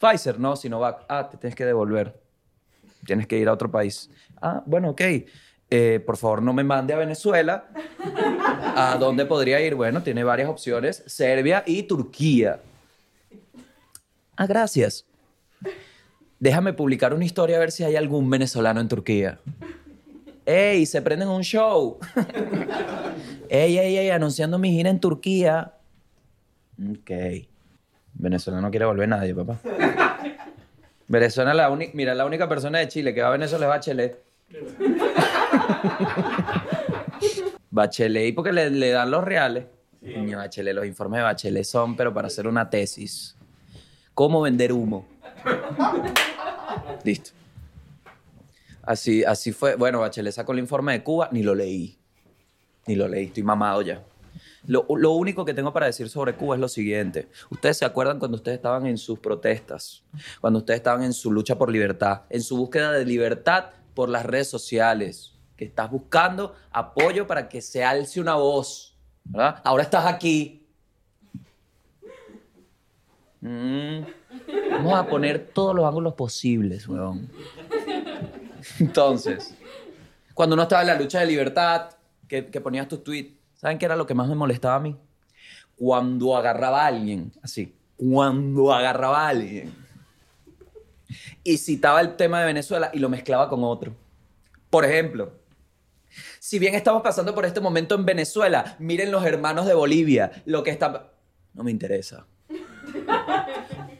[0.00, 1.04] Pfizer, no, Sinovac.
[1.08, 2.20] Ah, te tienes que devolver.
[3.06, 4.10] Tienes que ir a otro país.
[4.40, 5.02] Ah, bueno, ok.
[5.74, 7.64] Eh, por favor, no me mande a Venezuela.
[8.76, 9.74] ¿A dónde podría ir?
[9.74, 11.02] Bueno, tiene varias opciones.
[11.06, 12.60] Serbia y Turquía.
[14.36, 15.06] Ah, gracias.
[16.38, 19.38] Déjame publicar una historia a ver si hay algún venezolano en Turquía.
[20.44, 20.84] ¡Ey!
[20.84, 21.98] Se prenden un show.
[23.48, 24.10] ¡Ey, ey, ey!
[24.10, 25.72] Anunciando mi gira en Turquía.
[26.90, 27.10] Ok.
[28.12, 29.58] Venezuela no quiere volver nadie, papá.
[31.08, 34.22] Venezuela, la única, mira, la única persona de Chile que va a Venezuela es Bachelet.
[37.70, 39.66] Bachelet, ¿y porque le, le dan los reales?
[40.00, 43.36] Niño, Bachelet, los informes de Bachelet son, pero para hacer una tesis.
[44.14, 45.06] ¿Cómo vender humo?
[47.04, 47.30] Listo.
[48.82, 49.76] Así, así fue.
[49.76, 51.96] Bueno, Bachelet sacó el informe de Cuba, ni lo leí.
[52.86, 54.02] Ni lo leí, estoy mamado ya.
[54.66, 57.28] Lo, lo único que tengo para decir sobre Cuba es lo siguiente.
[57.50, 60.02] Ustedes se acuerdan cuando ustedes estaban en sus protestas,
[60.40, 64.24] cuando ustedes estaban en su lucha por libertad, en su búsqueda de libertad por las
[64.24, 65.31] redes sociales,
[65.64, 68.96] estás buscando apoyo para que se alce una voz.
[69.24, 69.60] ¿verdad?
[69.64, 70.66] Ahora estás aquí.
[73.40, 74.00] Mm.
[74.70, 77.28] Vamos a poner todos los ángulos posibles, weón.
[78.78, 79.54] Entonces,
[80.34, 81.90] cuando uno estaba en la lucha de libertad,
[82.28, 84.96] que, que ponías tus tweets, ¿saben qué era lo que más me molestaba a mí?
[85.76, 89.74] Cuando agarraba a alguien, así, cuando agarraba a alguien
[91.44, 93.94] y citaba el tema de Venezuela y lo mezclaba con otro.
[94.70, 95.32] Por ejemplo,
[96.52, 100.62] si bien estamos pasando por este momento en Venezuela, miren los hermanos de Bolivia, lo
[100.62, 101.10] que está...
[101.54, 102.26] No me interesa.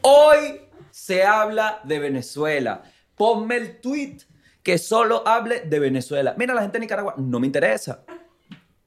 [0.03, 0.61] Hoy
[0.91, 2.83] se habla de Venezuela.
[3.15, 4.17] Ponme el tweet
[4.61, 6.35] que solo hable de Venezuela.
[6.37, 8.03] Mira, la gente de Nicaragua, no me interesa.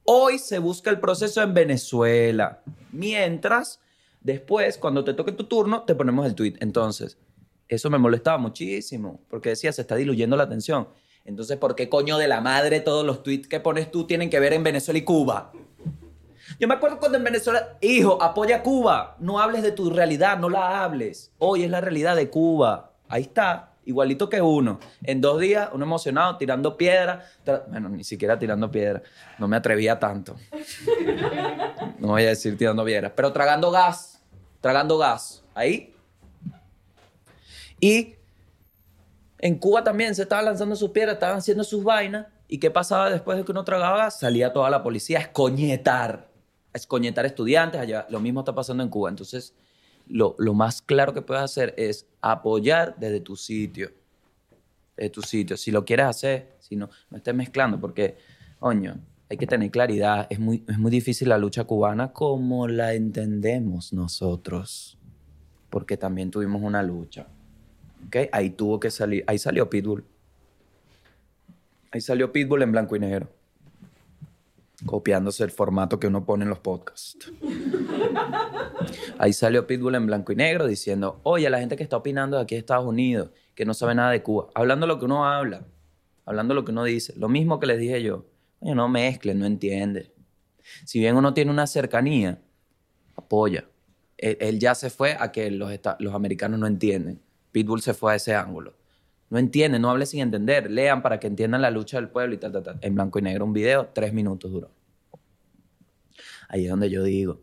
[0.05, 2.61] Hoy se busca el proceso en Venezuela.
[2.93, 3.81] Mientras,
[4.21, 6.53] después, cuando te toque tu turno, te ponemos el tweet.
[6.61, 7.17] Entonces,
[7.67, 10.87] eso me molestaba muchísimo, porque decía, se está diluyendo la atención.
[11.27, 14.39] Entonces, ¿por qué coño de la madre todos los tweets que pones tú tienen que
[14.39, 15.51] ver en Venezuela y Cuba?
[16.57, 20.39] Yo me acuerdo cuando en Venezuela, hijo, apoya a Cuba, no hables de tu realidad,
[20.39, 21.33] no la hables.
[21.37, 22.93] Hoy es la realidad de Cuba.
[23.09, 24.79] Ahí está, igualito que uno.
[25.03, 27.25] En dos días, uno emocionado, tirando piedra.
[27.67, 29.03] Bueno, ni siquiera tirando piedra.
[29.37, 30.37] No me atrevía tanto.
[31.99, 34.23] No voy a decir tirando piedras, pero tragando gas.
[34.61, 35.43] Tragando gas.
[35.53, 35.93] Ahí.
[37.81, 38.15] Y
[39.39, 42.27] en Cuba también se estaban lanzando sus piedras, estaban haciendo sus vainas.
[42.47, 44.09] ¿Y qué pasaba después de que uno tragaba?
[44.09, 46.29] Salía toda la policía a escoñetar.
[46.73, 48.07] A escoñetar estudiantes allá.
[48.09, 49.09] Lo mismo está pasando en Cuba.
[49.09, 49.53] Entonces,
[50.07, 53.91] lo, más claro que puedes hacer es apoyar desde tu sitio.
[54.95, 55.57] Desde tu sitio.
[55.57, 58.17] Si lo quieres hacer, si no, no estés mezclando, porque,
[58.59, 58.97] coño,
[59.29, 60.25] hay que tener claridad.
[60.29, 64.97] Es muy, es muy difícil la lucha cubana como la entendemos nosotros.
[65.69, 67.27] Porque también tuvimos una lucha.
[68.07, 68.29] ¿Ok?
[68.31, 70.05] Ahí tuvo que salir, ahí salió Pitbull.
[71.91, 73.29] Ahí salió Pitbull en blanco y negro.
[74.85, 77.31] Copiándose el formato que uno pone en los podcasts.
[79.17, 82.43] Ahí salió Pitbull en blanco y negro diciendo, oye, la gente que está opinando de
[82.43, 85.65] aquí de Estados Unidos, que no sabe nada de Cuba, hablando lo que uno habla,
[86.25, 88.25] hablando lo que uno dice, lo mismo que les dije yo,
[88.59, 90.13] oye, no mezclen, no entiende.
[90.85, 92.41] Si bien uno tiene una cercanía,
[93.15, 93.67] apoya.
[94.17, 97.21] Él, él ya se fue a que los, los americanos no entienden.
[97.57, 98.75] Pitbull se fue a ese ángulo.
[99.31, 100.69] No entienden, no hable sin entender.
[100.69, 102.77] Lean para que entiendan la lucha del pueblo y tal, tal, tal.
[102.81, 104.69] En blanco y negro, un video, tres minutos duró.
[106.49, 107.41] Ahí es donde yo digo,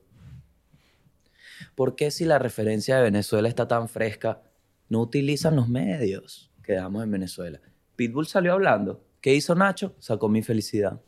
[1.74, 4.40] ¿por qué si la referencia de Venezuela está tan fresca,
[4.88, 7.60] no utilizan los medios que damos en Venezuela?
[7.96, 9.04] Pitbull salió hablando.
[9.20, 9.96] ¿Qué hizo Nacho?
[9.98, 11.00] Sacó mi felicidad.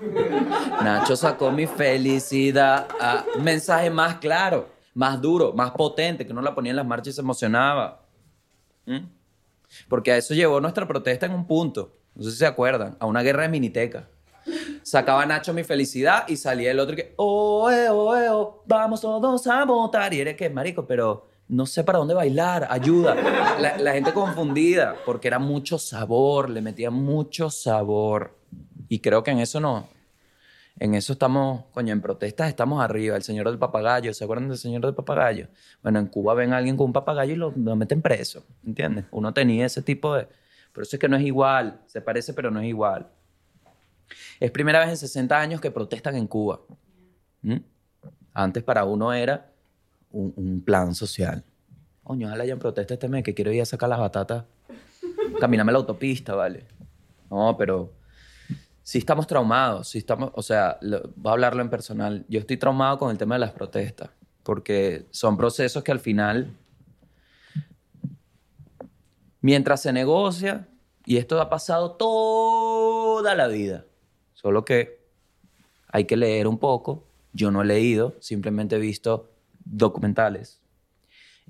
[0.82, 2.88] Nacho sacó mi felicidad.
[3.00, 7.12] Ah, mensaje más claro, más duro, más potente, que no la ponía en las marchas
[7.12, 8.07] y se emocionaba.
[8.88, 9.06] ¿Mm?
[9.88, 11.92] Porque a eso llevó nuestra protesta en un punto.
[12.14, 14.08] No sé si se acuerdan, a una guerra de miniteca.
[14.82, 19.02] Sacaba Nacho mi felicidad y salía el otro que, oh, eh, oh, eh, oh, vamos
[19.02, 20.14] todos a votar.
[20.14, 23.14] Y era que, marico, pero no sé para dónde bailar, ayuda.
[23.60, 28.34] La, la gente confundida, porque era mucho sabor, le metía mucho sabor.
[28.88, 29.86] Y creo que en eso no,
[30.80, 33.16] En eso estamos, coño, en protestas estamos arriba.
[33.16, 35.48] El señor del papagayo, ¿se acuerdan del señor del papagayo?
[35.82, 39.06] Bueno, en Cuba ven a alguien con un papagayo y lo, meten preso, ¿entiendes?
[39.10, 40.28] Uno tenía ese tipo de...
[40.72, 43.08] Por eso es que no es igual, se parece pero no es igual.
[44.38, 46.60] Es primera vez en 60 años que protestan en Cuba.
[48.32, 49.50] Antes para uno era
[50.12, 51.42] un, plan social.
[52.04, 54.44] Coño, ojalá hayan protesta este mes que quiero ir a sacar las batatas.
[55.40, 56.64] Camíname la autopista, ¿vale?
[57.30, 57.92] No, pero
[58.88, 62.24] sí estamos traumados, sí estamos, o sea, lo- voy a hablarlo en personal.
[62.26, 64.08] Yo estoy traumado con el tema de las protestas,
[64.42, 66.56] porque son procesos que al final,
[69.42, 70.68] mientras se negocia,
[71.04, 73.84] y esto ha pasado toda la vida,
[74.32, 75.02] solo que
[75.88, 77.04] hay que leer un poco.
[77.34, 79.30] Yo no he leído, simplemente he visto
[79.66, 80.62] documentales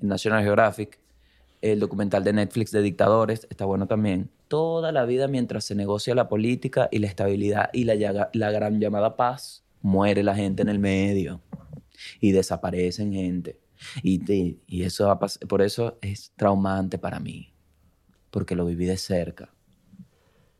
[0.01, 0.99] en National Geographic,
[1.61, 4.29] el documental de Netflix de dictadores, está bueno también.
[4.49, 8.81] Toda la vida mientras se negocia la política y la estabilidad y la, la gran
[8.81, 11.41] llamada paz, muere la gente en el medio
[12.19, 13.59] y desaparecen gente.
[14.03, 17.53] Y, te- y eso va a por eso es traumante para mí,
[18.31, 19.53] porque lo viví de cerca.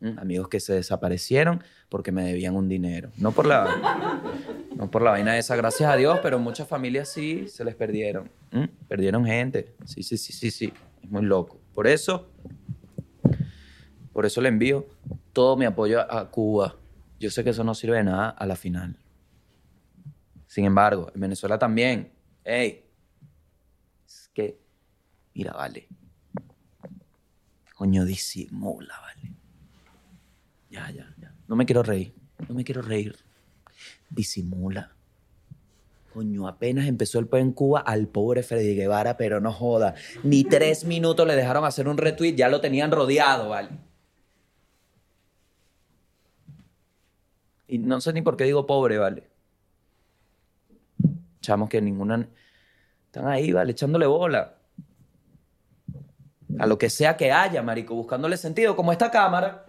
[0.00, 0.18] ¿Mm?
[0.18, 3.10] Amigos que se desaparecieron porque me debían un dinero.
[3.18, 4.22] No por la,
[4.76, 8.30] no por la vaina esa, gracias a Dios, pero muchas familias sí se les perdieron.
[8.52, 8.64] ¿Mm?
[8.88, 9.74] Perdieron gente.
[9.84, 10.72] Sí, sí, sí, sí, sí.
[11.02, 11.60] Es muy loco.
[11.74, 12.30] Por eso,
[14.12, 14.86] por eso le envío
[15.32, 16.76] todo mi apoyo a- Cuba.
[17.18, 18.96] Yo sé que eso no sirve de nada a la final.
[20.46, 22.12] Sin embargo, en Venezuela también.
[22.44, 22.84] Ey,
[24.06, 24.58] es que,
[25.34, 25.86] mira, vale.
[27.74, 29.32] Coño, disimula, vale.
[30.70, 31.34] Ya, ya, ya.
[31.48, 32.14] No me quiero reír.
[32.48, 33.16] No me quiero reír.
[34.08, 34.92] Disimula.
[36.12, 39.94] Coño, apenas empezó el peo en Cuba al pobre Freddy Guevara, pero no joda.
[40.24, 43.68] Ni tres minutos le dejaron hacer un retweet, ya lo tenían rodeado, ¿vale?
[47.70, 49.30] Y no sé ni por qué digo pobre, ¿vale?
[51.40, 52.28] Chamos que ninguna...
[53.06, 53.70] Están ahí, ¿vale?
[53.70, 54.56] Echándole bola.
[56.58, 59.64] A lo que sea que haya, marico, buscándole sentido, como esta cámara.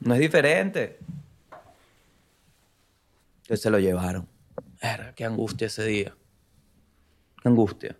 [0.00, 0.98] No es diferente.
[3.42, 4.26] Entonces se lo llevaron.
[4.82, 6.16] Verga, qué angustia ese día.
[7.40, 7.96] Qué angustia.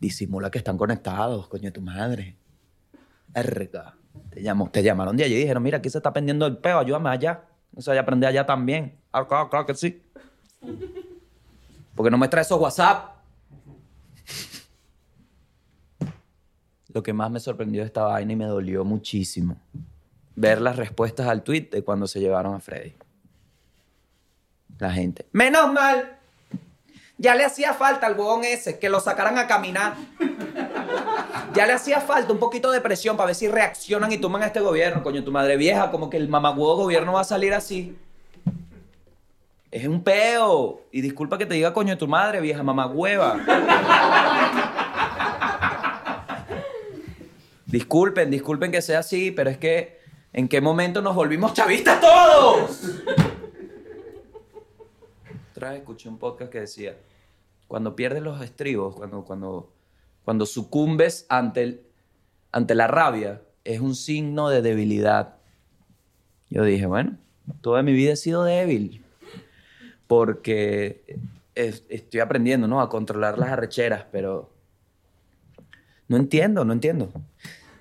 [0.00, 2.38] Disimula que están conectados, coño tu madre.
[3.28, 3.96] Verga.
[4.30, 6.78] Te, llamó, te llamaron de allí y dijeron, mira, aquí se está pendiendo el peo,
[6.78, 7.44] ayúdame allá.
[7.72, 8.98] No se vaya a aprender allá también.
[9.12, 10.02] Ah, claro, claro que sí.
[11.94, 13.14] Porque no me trae esos WhatsApp.
[16.88, 19.56] Lo que más me sorprendió de esta vaina y me dolió muchísimo.
[20.36, 22.94] Ver las respuestas al tweet de cuando se llevaron a Freddy.
[24.78, 25.26] La gente.
[25.32, 26.18] Menos mal.
[27.16, 29.94] Ya le hacía falta al huevón ese que lo sacaran a caminar.
[31.54, 34.46] Ya le hacía falta un poquito de presión para ver si reaccionan y toman a
[34.46, 37.96] este gobierno, coño, tu madre vieja, como que el mamagüevo gobierno va a salir así.
[39.70, 40.82] Es un peo.
[40.90, 43.38] Y disculpa que te diga coño tu madre, vieja mamagüeva.
[47.66, 50.00] disculpen, disculpen que sea así, pero es que
[50.32, 52.80] ¿en qué momento nos volvimos chavistas todos?
[55.72, 56.96] Escuché un podcast que decía,
[57.68, 59.72] cuando pierdes los estribos, cuando, cuando,
[60.24, 61.82] cuando sucumbes ante,
[62.52, 65.36] ante la rabia, es un signo de debilidad.
[66.50, 67.16] Yo dije, bueno,
[67.60, 69.04] toda mi vida he sido débil
[70.06, 71.18] porque
[71.54, 72.80] es- estoy aprendiendo ¿no?
[72.80, 74.50] a controlar las arrecheras, pero
[76.08, 77.10] no entiendo, no entiendo.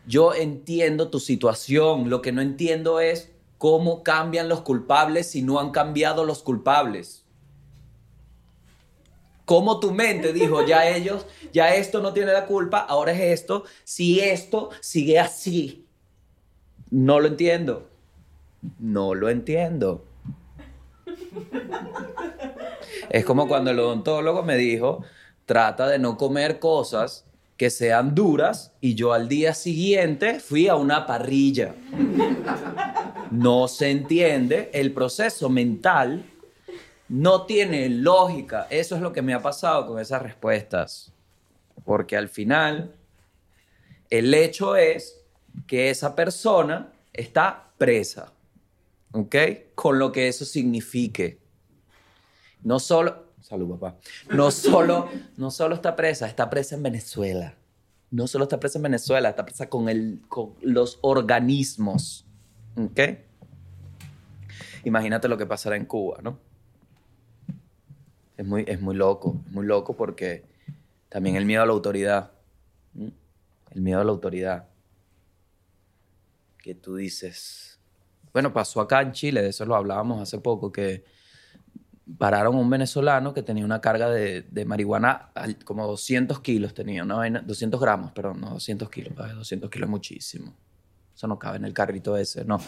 [0.08, 5.60] Yo entiendo tu situación, lo que no entiendo es cómo cambian los culpables si no
[5.60, 7.22] han cambiado los culpables.
[9.45, 13.65] Cómo tu mente dijo, ya ellos, ya esto no tiene la culpa, ahora es esto,
[13.84, 15.86] si esto sigue así.
[16.89, 17.89] No lo entiendo.
[18.79, 20.06] No lo entiendo.
[23.10, 25.03] Es como cuando el odontólogo me dijo,
[25.45, 27.25] trata de no comer cosas
[27.58, 31.75] que sean duras y yo al día siguiente fui a una parrilla.
[33.32, 36.25] No se entiende, el proceso mental
[37.13, 38.65] no tiene lógica.
[38.71, 41.13] Eso es lo que me ha pasado con esas respuestas.
[41.85, 42.96] Porque al final,
[44.10, 45.23] el hecho es
[45.67, 48.33] que esa persona está presa.
[49.12, 49.35] ¿Ok?
[49.75, 51.37] Con lo que eso signifique.
[52.63, 53.27] No solo.
[53.42, 54.00] Salud, papá.
[54.31, 57.54] No solo, no solo está presa, está presa en Venezuela.
[58.10, 62.25] No solo está presa en Venezuela, está presa con, el, con los organismos.
[62.75, 63.00] ¿Ok?
[64.83, 66.52] Imagínate lo que pasará en Cuba, ¿no?
[68.44, 70.44] Es muy, es muy loco, es muy loco porque
[71.08, 72.31] también el miedo a la autoridad.
[72.94, 74.67] El miedo a la autoridad.
[76.58, 77.79] Que tú dices,
[78.33, 81.06] Bueno, pasó acá en Chile, de eso lo hablábamos hace poco, que
[82.17, 85.31] pararon a un venezolano que tenía una carga de, de marihuana,
[85.63, 89.89] como 200 kilos tenía, una vaina, 200 gramos, perdón, no 200 kilos, ay, 200 kilos
[89.89, 90.54] muchísimo.
[91.15, 92.59] Eso no cabe en el carrito ese, no.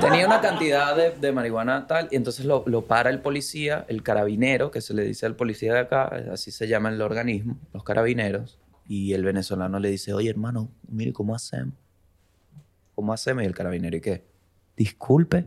[0.00, 4.02] Tenía una cantidad de, de marihuana tal, y entonces lo, lo para el policía, el
[4.02, 7.84] carabinero, que se le dice al policía de acá, así se llama el organismo, los
[7.84, 11.74] carabineros, y el venezolano le dice, oye hermano, mire, ¿cómo hacemos?
[12.94, 13.44] ¿Cómo hacemos?
[13.44, 14.24] Y el carabinero, ¿y qué?
[14.76, 15.46] Disculpe,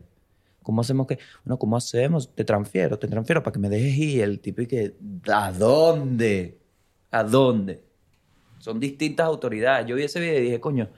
[0.63, 1.19] ¿cómo hacemos qué?
[1.43, 2.33] Bueno, ¿cómo hacemos?
[2.33, 4.23] Te transfiero, te transfiero para que me dejes ir.
[4.23, 4.95] El tipo, ¿y que
[5.31, 6.57] ¿A dónde?
[7.11, 7.83] ¿A dónde?
[8.59, 9.87] Son distintas autoridades.
[9.87, 10.89] Yo vi ese video y dije, coño,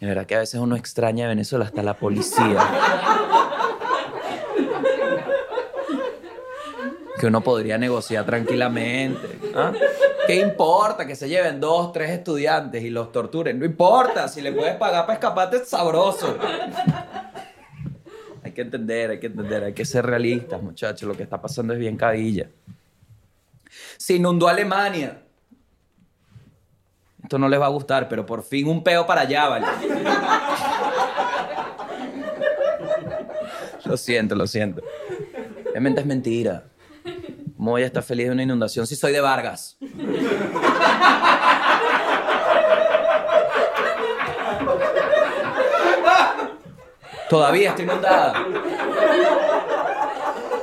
[0.00, 2.60] de verdad que a veces uno extraña a Venezuela hasta la policía.
[7.18, 9.38] que uno podría negociar tranquilamente.
[9.54, 9.72] ¿ah?
[10.26, 13.58] ¿Qué importa que se lleven dos, tres estudiantes y los torturen?
[13.58, 16.36] No importa, si le puedes pagar para escaparte es sabroso.
[18.42, 21.08] Hay que entender, hay que entender, hay que ser realistas, muchachos.
[21.08, 22.48] Lo que está pasando es bien cabilla.
[23.96, 25.23] Se inundó Alemania.
[27.24, 29.66] Esto no les va a gustar, pero por fin un peo para allá, ¿vale?
[33.84, 34.82] Lo siento, lo siento.
[35.66, 36.64] Realmente es mentira.
[37.56, 39.76] ¿Cómo voy a estar feliz de una inundación si soy de Vargas?
[47.28, 48.46] Todavía está inundada.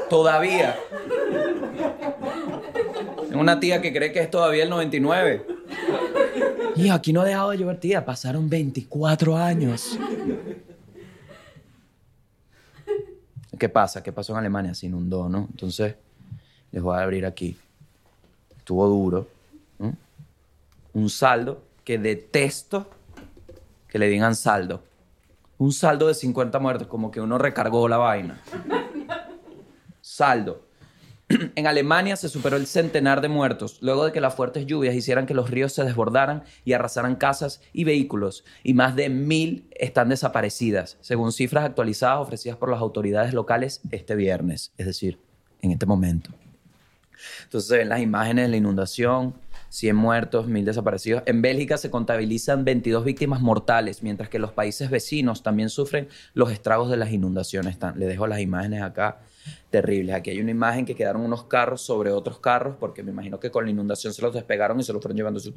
[0.10, 0.80] Todavía.
[3.30, 5.51] Tengo una tía que cree que es todavía el 99.
[6.76, 8.06] Y aquí no ha dejado de llover, tía.
[8.06, 9.98] Pasaron 24 años.
[13.58, 14.02] ¿Qué pasa?
[14.02, 14.74] ¿Qué pasó en Alemania?
[14.74, 15.48] Se inundó, ¿no?
[15.52, 15.96] Entonces,
[16.72, 17.58] les voy a abrir aquí.
[18.58, 19.28] Estuvo duro.
[20.94, 22.90] Un saldo que detesto
[23.88, 24.84] que le digan saldo.
[25.58, 28.42] Un saldo de 50 muertos, como que uno recargó la vaina.
[30.02, 30.66] Saldo.
[31.56, 35.26] En Alemania se superó el centenar de muertos luego de que las fuertes lluvias hicieran
[35.26, 40.10] que los ríos se desbordaran y arrasaran casas y vehículos, y más de mil están
[40.10, 45.20] desaparecidas, según cifras actualizadas ofrecidas por las autoridades locales este viernes, es decir,
[45.62, 46.32] en este momento.
[47.44, 49.36] Entonces se ven las imágenes de la inundación,
[49.70, 51.24] 100 muertos, 1000 desaparecidos.
[51.28, 56.52] En Bélgica se contabilizan 22 víctimas mortales, mientras que los países vecinos también sufren los
[56.52, 57.74] estragos de las inundaciones.
[57.74, 59.20] Están- Le dejo las imágenes acá
[59.72, 60.16] terribles.
[60.16, 63.50] Aquí hay una imagen que quedaron unos carros sobre otros carros, porque me imagino que
[63.50, 65.54] con la inundación se los despegaron y se los fueron llevando así.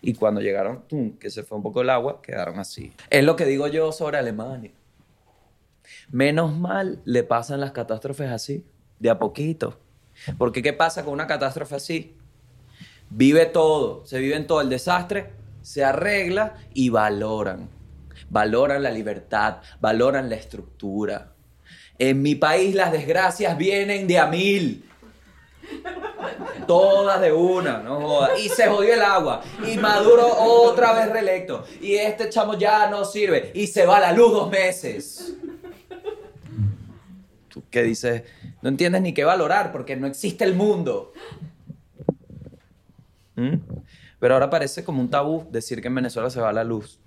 [0.00, 0.84] Y cuando llegaron,
[1.18, 2.92] que se fue un poco el agua, quedaron así.
[3.10, 4.72] Es lo que digo yo sobre Alemania.
[6.10, 8.64] Menos mal le pasan las catástrofes así,
[8.98, 9.78] de a poquito.
[10.38, 12.16] Porque ¿qué pasa con una catástrofe así?
[13.10, 17.68] Vive todo, se vive en todo el desastre, se arregla y valoran.
[18.30, 21.31] Valoran la libertad, valoran la estructura.
[22.04, 24.84] En mi país las desgracias vienen de a mil.
[26.66, 28.40] Todas de una, no jodas.
[28.40, 29.40] Y se jodió el agua.
[29.64, 31.64] Y Maduro otra vez reelecto.
[31.80, 33.52] Y este chamo ya no sirve.
[33.54, 35.36] Y se va la luz dos meses.
[37.48, 38.24] Tú qué dices,
[38.62, 41.12] no entiendes ni qué valorar porque no existe el mundo.
[43.36, 43.58] ¿Mm?
[44.18, 46.98] Pero ahora parece como un tabú decir que en Venezuela se va la luz.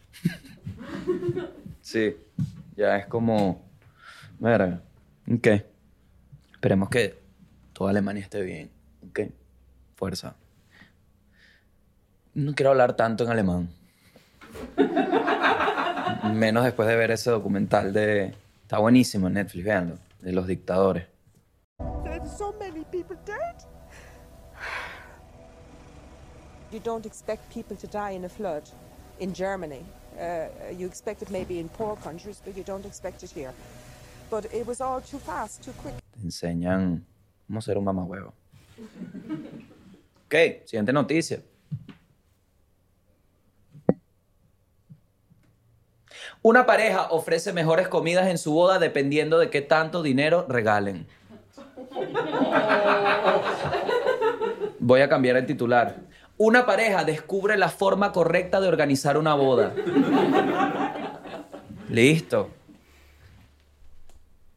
[1.81, 2.15] sí,
[2.77, 3.61] ya es como,
[4.39, 4.84] verga,
[5.31, 5.47] ok.
[6.53, 7.19] Esperemos que
[7.73, 8.71] toda Alemania esté bien,
[9.09, 9.19] ok.
[9.95, 10.35] Fuerza.
[12.33, 13.69] No quiero hablar tanto en alemán.
[16.33, 18.33] Menos después de ver ese documental de...
[18.63, 19.97] Está buenísimo en Netflix, véanlo.
[20.21, 21.05] De los dictadores.
[22.37, 23.55] So many people dead.
[26.71, 28.63] You don't expect people to die in a flood
[29.19, 29.85] in Germany.
[30.19, 33.53] Uh, you expect it maybe in poor countries, but you don't expect it here.
[36.13, 37.05] Te enseñan
[37.47, 38.33] cómo ser un mamahuevo.
[40.25, 41.41] Ok, siguiente noticia.
[46.41, 51.07] Una pareja ofrece mejores comidas en su boda dependiendo de qué tanto dinero regalen.
[54.79, 55.95] Voy a cambiar el titular.
[56.37, 59.73] Una pareja descubre la forma correcta de organizar una boda.
[61.89, 62.51] Listo.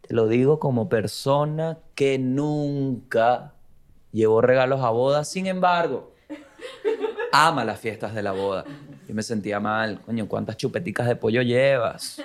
[0.09, 3.53] Te lo digo como persona que nunca
[4.11, 6.15] llevó regalos a bodas, sin embargo,
[7.33, 8.65] ama las fiestas de la boda.
[9.07, 12.23] Yo me sentía mal, coño, ¿cuántas chupeticas de pollo llevas?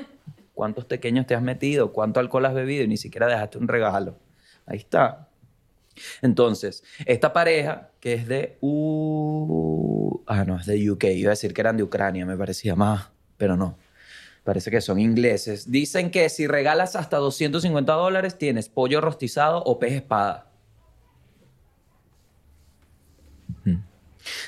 [0.54, 1.92] ¿Cuántos pequeños te has metido?
[1.92, 2.86] ¿Cuánto alcohol has bebido?
[2.86, 4.16] Y ni siquiera dejaste un regalo.
[4.66, 5.28] Ahí está.
[6.22, 8.58] Entonces, esta pareja que es de...
[8.62, 10.22] U...
[10.26, 11.04] Ah, no, es de UK.
[11.04, 13.78] Iba a decir que eran de Ucrania, me parecía más, pero no.
[14.44, 15.72] Parece que son ingleses.
[15.72, 20.52] Dicen que si regalas hasta 250 dólares tienes pollo rostizado o pez espada.
[23.64, 23.84] Hmm.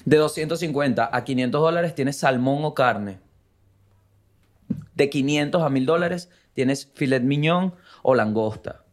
[0.04, 3.20] De 250 a 500 dólares tienes salmón o carne.
[4.96, 7.74] De 500 a 1000 dólares tienes filet mignon
[8.04, 8.84] o langosta.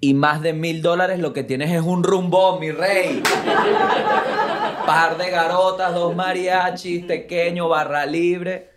[0.00, 3.22] Y más de 1000 dólares lo que tienes es un rumbón, mi rey.
[4.86, 8.69] Par de garotas, dos mariachis, pequeño, barra libre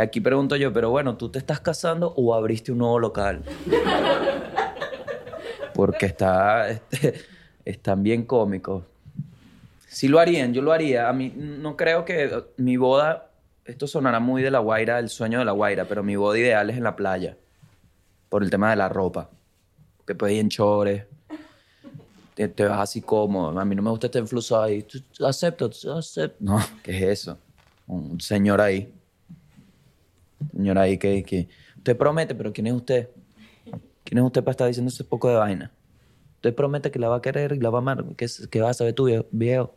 [0.00, 3.42] aquí pregunto yo, pero bueno, ¿tú te estás casando o abriste un nuevo local?
[5.74, 7.14] Porque está, este,
[7.64, 8.84] están bien cómicos.
[9.86, 11.08] Sí lo harían, yo lo haría.
[11.08, 13.30] A mí no creo que mi boda,
[13.64, 16.70] esto sonará muy de la guaira, el sueño de la guaira, pero mi boda ideal
[16.70, 17.36] es en la playa.
[18.28, 19.30] Por el tema de la ropa.
[20.06, 21.04] Que puedes ir en chores.
[22.34, 23.58] Te, vas así cómodo.
[23.58, 24.86] A mí no me gusta este influso ahí.
[25.26, 26.36] Acepto, acepto.
[26.38, 27.38] No, ¿qué es eso?
[27.86, 28.92] Un señor ahí
[30.52, 33.08] señora ahí que, que usted promete, pero ¿quién es usted?
[34.04, 35.72] ¿Quién es usted para estar diciendo ese poco de vaina?
[36.36, 38.04] Usted promete que la va a querer y la va a amar.
[38.16, 39.74] ¿Qué, qué vas a saber tú, viejo?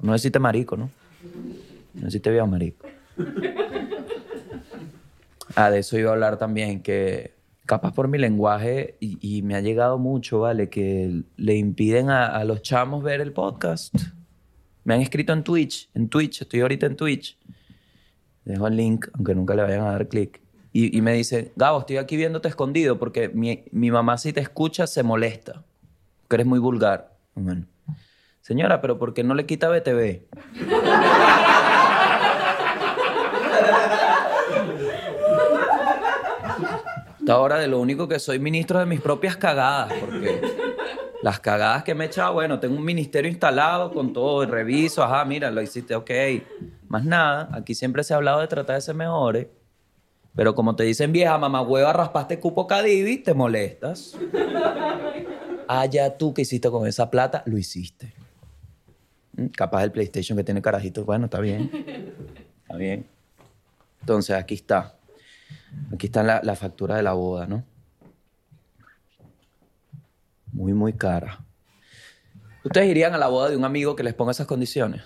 [0.00, 0.90] No necesite marico, ¿no?
[1.94, 2.86] No necesite viejo marico.
[5.54, 7.34] Ah, de eso iba a hablar también, que
[7.66, 10.68] capaz por mi lenguaje, y, me ha llegado mucho, ¿vale?
[10.68, 13.94] Que le impiden a, a, los chamos ver el podcast.
[14.84, 17.38] Me han escrito en Twitch, en Twitch, estoy ahorita en Twitch,
[18.50, 20.40] dejo el link, aunque nunca le vayan a dar clic.
[20.72, 24.86] Y, me dice, Gabo, estoy aquí viéndote escondido porque mi, mi, mamá si te escucha
[24.86, 25.64] se molesta,
[26.28, 27.16] que eres muy vulgar.
[28.40, 30.22] Señora, pero ¿por qué no le quita BTV?
[37.18, 40.40] Hasta ahora de lo único que soy ministro de mis propias cagadas, porque
[41.22, 45.24] las cagadas que me he echado, bueno, tengo un ministerio instalado con todo, reviso, ajá,
[45.24, 46.10] mira, lo hiciste, ok.
[46.90, 49.46] Más nada, aquí siempre se ha hablado de tratar de ser mejores.
[50.34, 54.18] Pero como te dicen vieja, mamá hueva, raspaste cupo Cadivi, te molestas.
[55.72, 58.12] Ah, ya tú que hiciste con esa plata, lo hiciste.
[59.36, 61.70] Mm, capaz el PlayStation que tiene carajitos, bueno, está bien.
[62.62, 63.06] Está bien.
[64.00, 64.96] Entonces, aquí está.
[65.94, 67.62] Aquí está la, la factura de la boda, ¿no?
[70.50, 71.38] Muy, muy cara.
[72.64, 75.02] ¿Ustedes irían a la boda de un amigo que les ponga esas condiciones?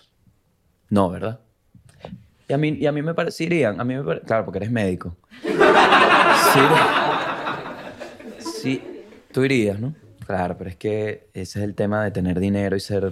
[0.88, 1.40] No, ¿verdad?
[2.48, 5.16] Y a mí, y a mí me parecerían, a mí me claro, porque eres médico.
[6.52, 6.60] Sí,
[8.38, 8.82] sí,
[9.32, 9.94] tú irías, ¿no?
[10.26, 13.10] Claro, pero es que ese es el tema de tener dinero y ser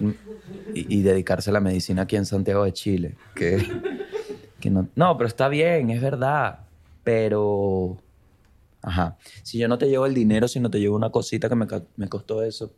[0.73, 3.15] y, dedicarse a la medicina aquí en Santiago de Chile.
[3.35, 3.65] Que,
[4.59, 6.59] que no, no, pero está bien, es verdad.
[7.03, 7.97] Pero,
[8.81, 11.55] ajá, si yo no te llevo el dinero, si no te llevo una cosita que
[11.55, 11.67] me,
[11.97, 12.71] me costó eso,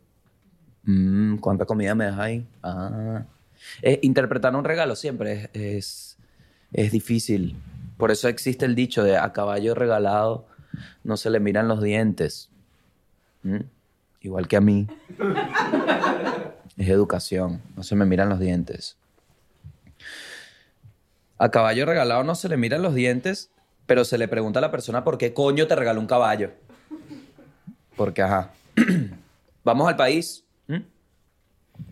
[0.84, 2.46] mm, ¿cuánta comida me das ahí?
[2.62, 3.24] Ah.
[3.82, 6.05] Eh, interpretar un regalo siempre es
[6.72, 7.56] difícil.
[7.96, 10.46] Por eso existe el dicho de a caballo regalado
[11.04, 12.50] no se le miran los dientes.
[13.42, 13.60] ¿Mm?
[14.20, 14.88] Igual que a mí.
[16.76, 18.96] es educación, no se me miran los dientes.
[21.38, 23.50] A caballo regalado no se le miran los dientes,
[23.86, 26.50] pero se le pregunta a la persona por qué coño te regaló un caballo.
[27.96, 28.50] Porque, ajá.
[29.64, 30.44] Vamos al país.
[30.66, 30.80] ¿Mm?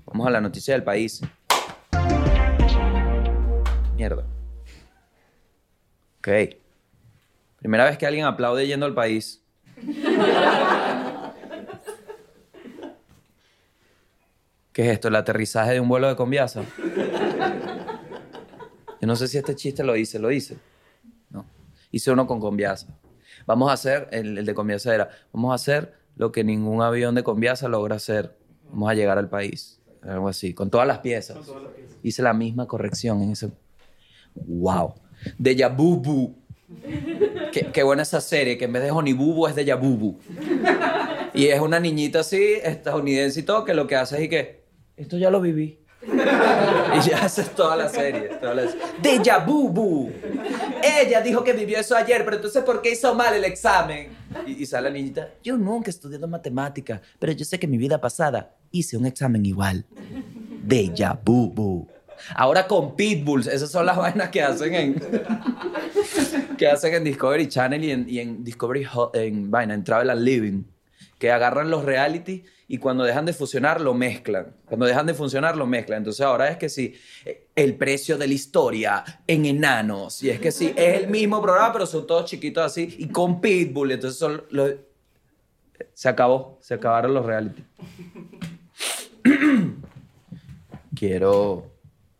[0.07, 1.20] Vamos a la noticia del país.
[3.97, 4.34] Mierda.
[6.25, 6.57] Ok.
[7.59, 9.45] Primera vez que alguien aplaude yendo al país.
[14.72, 15.09] ¿Qué es esto?
[15.09, 16.64] ¿El aterrizaje de un vuelo de Conviasa?
[19.01, 20.18] Yo no sé si este chiste lo hice.
[20.18, 20.57] ¿Lo hice?
[21.29, 21.45] No.
[21.91, 22.99] Hice uno con Conviasa.
[23.47, 27.22] Vamos a hacer, el, de Conviasa era, vamos a hacer lo que ningún avión de
[27.22, 28.35] Conviasa logra hacer.
[28.70, 29.79] Vamos a llegar al país.
[30.01, 31.45] Algo así, con todas las piezas.
[31.45, 31.99] Todas las piezas.
[32.03, 33.51] Hice la misma corrección en ese...
[34.35, 35.04] ¡Wow!
[35.39, 36.35] De Yabubu.
[37.53, 40.18] Qué, qué, buena esa serie, que en vez de Honeybubu es de Yabubu.
[41.35, 44.64] Y es una niñita así, estadounidense y todo, que lo que hace es y que,
[44.97, 45.79] esto ya lo viví.
[46.07, 48.29] Y ya haces toda la serie.
[48.41, 48.62] Toda la...
[49.03, 50.11] De Yabubu.
[50.83, 54.11] Ella dijo que vivió eso ayer, pero entonces ¿por qué hizo mal el examen?
[54.47, 57.79] Y, y sale la niñita, yo nunca he estudiado matemática, pero yo sé que mi
[57.79, 59.85] vida pasada hice un examen igual.
[60.62, 61.89] De Yabubu.
[62.35, 64.95] Ahora con Pitbulls, esas son las vainas que hacen en
[66.57, 70.62] que hacen en Discovery Channel y en, Discovery en vaina, en Travel and Living,
[71.18, 74.55] que agarran los reality y cuando dejan de funcionar lo mezclan.
[74.64, 75.99] Cuando dejan de funcionar lo mezclan.
[75.99, 76.95] Entonces ahora es que sí,
[77.55, 80.22] el precio de la historia en enanos.
[80.22, 83.41] Y es que sí, es el mismo programa, pero son todos chiquitos así y con
[83.41, 83.93] Pitbull.
[83.93, 84.72] Entonces son los...
[85.93, 87.64] Se acabó, se acabaron los reality.
[90.95, 91.74] Quiero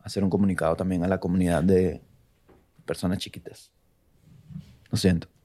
[0.05, 1.99] hacer un comunicado también a la comunidad de
[2.85, 3.71] personas chiquitas.
[4.89, 5.27] Lo siento.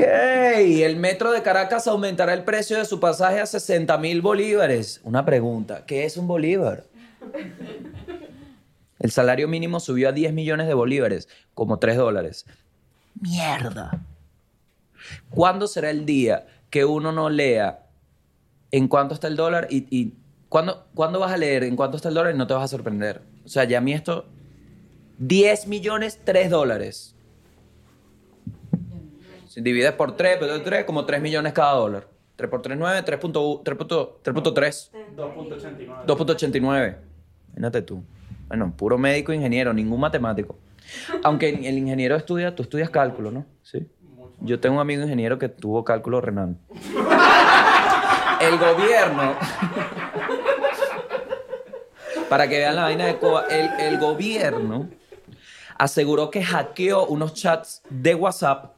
[0.00, 4.98] Ok, el metro de Caracas aumentará el precio de su pasaje a 60 mil bolívares.
[5.04, 6.84] Una pregunta, ¿qué es un bolívar?
[8.98, 12.46] El salario mínimo subió a 10 millones de bolívares, como 3 dólares.
[13.20, 14.02] Mierda.
[15.28, 17.86] ¿Cuándo será el día que uno no lea
[18.70, 20.14] en cuánto está el dólar y,
[20.50, 22.68] ¿cuándo, cuándo vas a leer en cuánto está el dólar y no te vas a
[22.68, 23.22] sorprender?
[23.46, 24.26] O sea, ya a mí esto...
[25.16, 27.14] 10 millones, 3 dólares.
[29.48, 32.08] Si divides por 3, pero 3, como 3 millones cada dólar.
[32.36, 33.62] 3 por 3, 9, 3.3.
[35.16, 36.06] 2.89.
[36.06, 36.96] 2.89.
[37.48, 38.02] Imagínate tú.
[38.48, 40.56] Bueno, puro médico, ingeniero, ningún matemático.
[41.22, 43.44] Aunque el ingeniero estudia, tú estudias cálculo, ¿no?
[43.62, 43.86] Sí.
[44.40, 46.56] Yo tengo un amigo ingeniero que tuvo cálculo renal.
[48.40, 49.34] El gobierno.
[52.30, 54.88] Para que vean la vaina de Coba, el, el gobierno
[55.76, 58.76] aseguró que hackeó unos chats de WhatsApp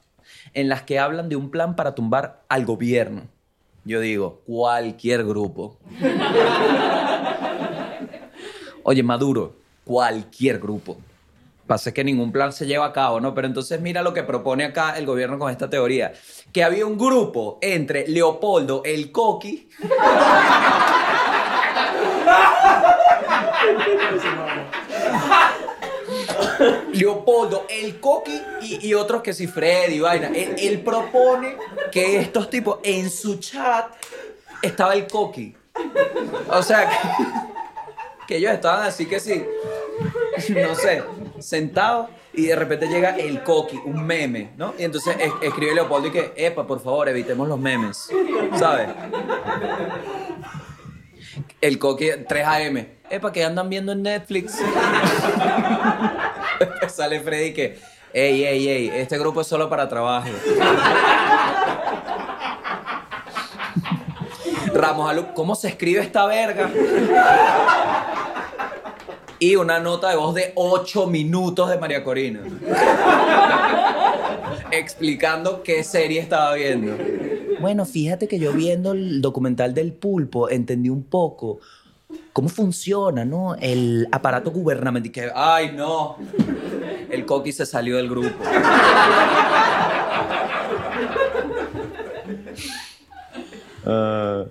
[0.55, 3.29] en las que hablan de un plan para tumbar al gobierno.
[3.85, 5.77] Yo digo, cualquier grupo.
[8.85, 10.97] Oye, Maduro, cualquier grupo.
[11.67, 13.35] Pasa que ningún plan se lleva a cabo, ¿no?
[13.35, 16.15] Pero entonces mira lo que propone acá el gobierno con esta teoría.
[16.53, 19.69] Que había un grupo entre Leopoldo el Coqui
[26.93, 30.31] Leopoldo, el Coqui y, otros que si Freddy, vaina.
[30.35, 31.57] Él, propone
[31.91, 33.93] que estos tipos, en su chat,
[34.61, 35.55] estaba el Coqui.
[36.51, 36.91] O sea,
[38.27, 39.45] que, ellos estaban así que sí,
[40.51, 41.03] no sé,
[41.39, 44.75] sentados y de repente llega el Coqui, un meme, ¿no?
[44.79, 48.09] Y entonces es- escribe Leopoldo y que, epa, por favor, evitemos los memes,
[48.59, 48.89] ¿sabes?
[51.61, 54.59] El Coqui, 3 AM, epa, que andan viendo en Netflix.
[56.89, 57.79] Sale Freddy que,
[58.13, 60.29] ey, ey, ey, este grupo es solo para trabajo.
[64.75, 66.71] Ramos ¿cómo se escribe esta verga?
[69.39, 72.41] Y una nota de voz de 8 minutos de María Corina.
[74.71, 76.97] Explicando qué serie estaba viendo.
[77.61, 81.61] Bueno, fíjate que yo viendo el documental del pulpo entendí un poco
[82.33, 83.55] cómo funciona, ¿no?
[83.57, 85.13] El aparato gubernamental.
[85.13, 86.17] Que, ay, no.
[87.11, 88.37] El coqui se salió del grupo.
[93.85, 94.45] Ah,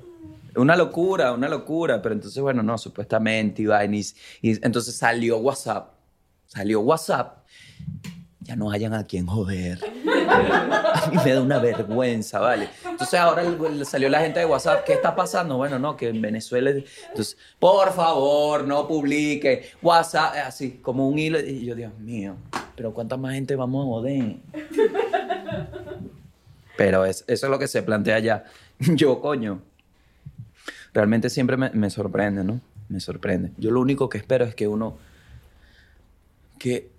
[0.56, 2.02] una locura, una locura.
[2.02, 4.06] Pero entonces, bueno, no, supuestamente iba y,
[4.42, 5.94] y entonces salió WhatsApp.
[6.48, 7.38] Salió WhatsApp.
[8.44, 9.80] Ya no hayan a quien joder.
[10.08, 12.70] A mí me da una vergüenza, ¿vale?
[12.90, 13.44] Entonces ahora
[13.86, 14.84] salió la gente de WhatsApp.
[14.84, 15.58] ¿Qué está pasando?
[15.58, 16.72] Bueno, no, que en Venezuela...
[16.72, 19.70] es- Entonces, por favor, no publique.
[19.82, 21.40] WhatsApp, eh, así, como un hilo.
[21.40, 22.36] Y yo, Dios mío,
[22.76, 24.36] pero ¿cuánta más gente vamos a joder?
[26.78, 28.44] Pero es- eso es lo que se plantea allá.
[28.80, 29.62] Yo, coño,
[30.94, 32.60] realmente siempre me, me sorprende, ¿no?
[32.90, 33.52] Me sorprende.
[33.58, 34.98] Yo lo único que espero es que uno...
[36.58, 36.90] Que,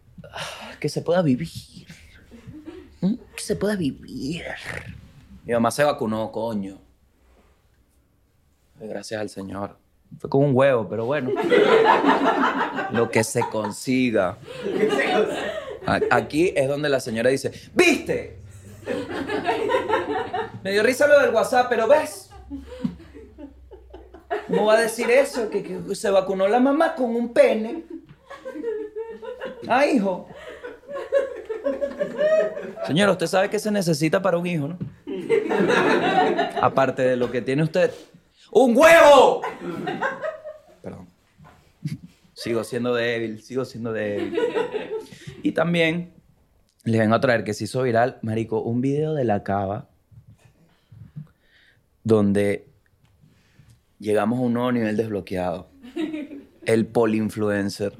[0.82, 1.86] que se pueda vivir.
[3.00, 3.14] ¿Mm?
[3.36, 4.42] Que se pueda vivir.
[5.44, 6.80] Mi mamá se vacunó, coño.
[8.80, 9.78] Gracias al Señor.
[10.18, 11.30] Fue con un huevo, pero bueno.
[12.90, 14.38] Lo que se consiga.
[16.10, 18.40] Aquí es donde la señora dice, ¿viste?
[20.64, 22.28] Me dio risa lo del WhatsApp, pero ¿ves?
[24.48, 25.48] ¿Cómo va a decir eso?
[25.48, 27.84] Que, que se vacunó la mamá con un pene.
[29.68, 30.26] Ah, hijo.
[32.86, 34.78] Señora, usted sabe que se necesita para un hijo, ¿no?
[36.60, 37.92] Aparte de lo que tiene usted.
[38.50, 39.42] ¡Un huevo!
[40.82, 41.06] Perdón.
[42.34, 44.36] Sigo siendo débil, sigo siendo débil.
[45.42, 46.12] Y también
[46.84, 49.88] les vengo a traer que se hizo viral, marico, un video de la cava
[52.04, 52.66] donde
[53.98, 55.68] llegamos a un nuevo nivel desbloqueado.
[56.64, 57.92] El polinfluencer.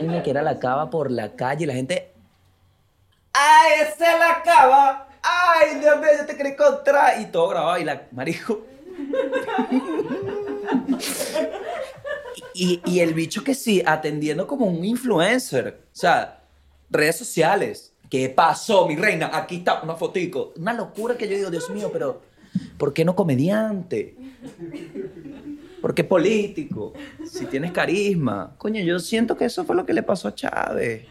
[0.00, 2.09] Y me quiera la cava por la calle y la gente.
[3.40, 5.08] ¡Ay, es la cava!
[5.22, 7.20] ¡Ay, Dios mío, yo te quería encontrar!
[7.20, 8.06] Y todo grabado y la.
[8.12, 8.66] Marico.
[12.52, 15.80] Y, y el bicho que sí, atendiendo como un influencer.
[15.86, 16.42] O sea,
[16.90, 17.94] redes sociales.
[18.10, 19.30] ¿Qué pasó, mi reina?
[19.32, 20.52] Aquí está una fotico.
[20.56, 22.20] Una locura que yo digo, Dios mío, pero
[22.76, 24.16] ¿por qué no comediante?
[25.80, 26.92] ¿Por qué político?
[27.24, 28.54] Si tienes carisma.
[28.58, 31.06] Coño, yo siento que eso fue lo que le pasó a Chávez.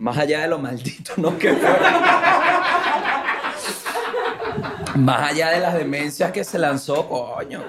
[0.00, 1.38] Más allá de lo maldito, ¿no?
[1.38, 1.52] Que.
[4.96, 7.62] Más allá de las demencias que se lanzó, coño.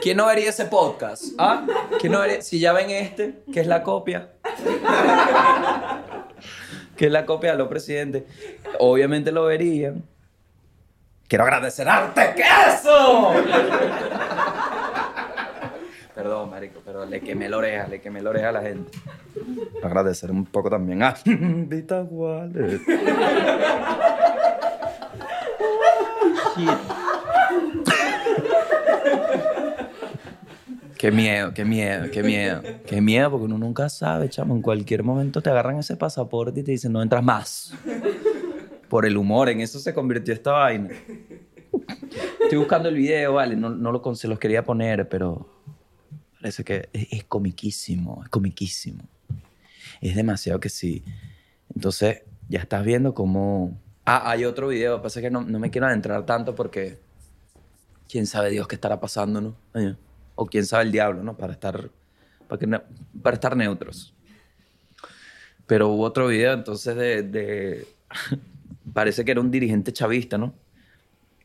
[0.00, 1.24] ¿Quién no vería ese podcast?
[1.36, 1.66] ¿Ah?
[1.98, 2.42] ¿Quién no vería?
[2.42, 4.34] Si ya ven este, que es la copia.
[6.96, 8.22] que la copia de los presidentes.
[8.78, 10.04] Obviamente lo verían.
[11.26, 13.32] Quiero agradecer a Arte Queso.
[16.22, 18.92] Perdón, marico, pero le quemé la oreja, le quemé la oreja a la gente.
[19.82, 22.80] Agradecer un poco también a Vita Wallet.
[30.96, 32.62] Qué miedo, qué miedo, qué miedo.
[32.86, 34.54] Qué miedo, porque uno nunca sabe, chamo.
[34.54, 37.74] En cualquier momento te agarran ese pasaporte y te dicen, no entras más.
[38.88, 40.90] Por el humor, en eso se convirtió esta vaina.
[42.40, 45.51] Estoy buscando el video, vale, no, no lo se los quería poner, pero
[46.42, 49.04] parece que es, comiquísimo, es comiquísimo.
[50.00, 51.04] Es demasiado que sí.
[51.74, 53.80] Entonces, ya estás viendo cómo...
[54.04, 56.98] Ah, hay otro video, pasa que no, no me quiero adentrar tanto porque
[58.08, 59.56] quién sabe Dios qué estará pasando, ¿no?
[59.72, 59.96] Ay,
[60.34, 61.36] O quién sabe el diablo, ¿no?
[61.36, 61.88] Para estar,
[62.48, 62.66] para que
[63.22, 64.12] para estar neutros.
[65.68, 67.86] Pero hubo otro video entonces de, de-
[68.92, 70.52] Parece que era un dirigente chavista, ¿no?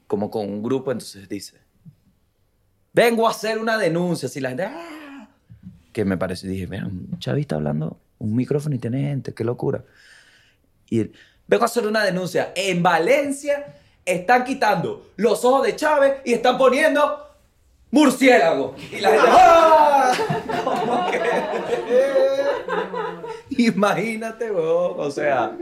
[0.07, 1.66] Como con un grupo, entonces dice...
[2.97, 4.27] Vengo a hacer una denuncia.
[4.27, 4.63] Si la gente...
[4.63, 5.27] "Ah".
[5.93, 9.83] Que me parece, dije, mira, un chavista hablando, un micrófono y tiene gente, qué locura.
[10.89, 11.11] Y
[11.47, 12.51] vengo a hacer una denuncia.
[12.55, 17.23] En Valencia están quitando los ojos de Chávez y están poniendo
[17.91, 18.75] murciélago.
[18.91, 20.11] Y la gente, ¡ah!
[20.65, 21.21] Como que-
[23.63, 24.93] Imagínate, weón.
[24.97, 25.55] O sea,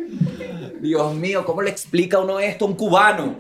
[0.80, 3.36] Dios mío, ¿cómo le explica uno esto a un cubano?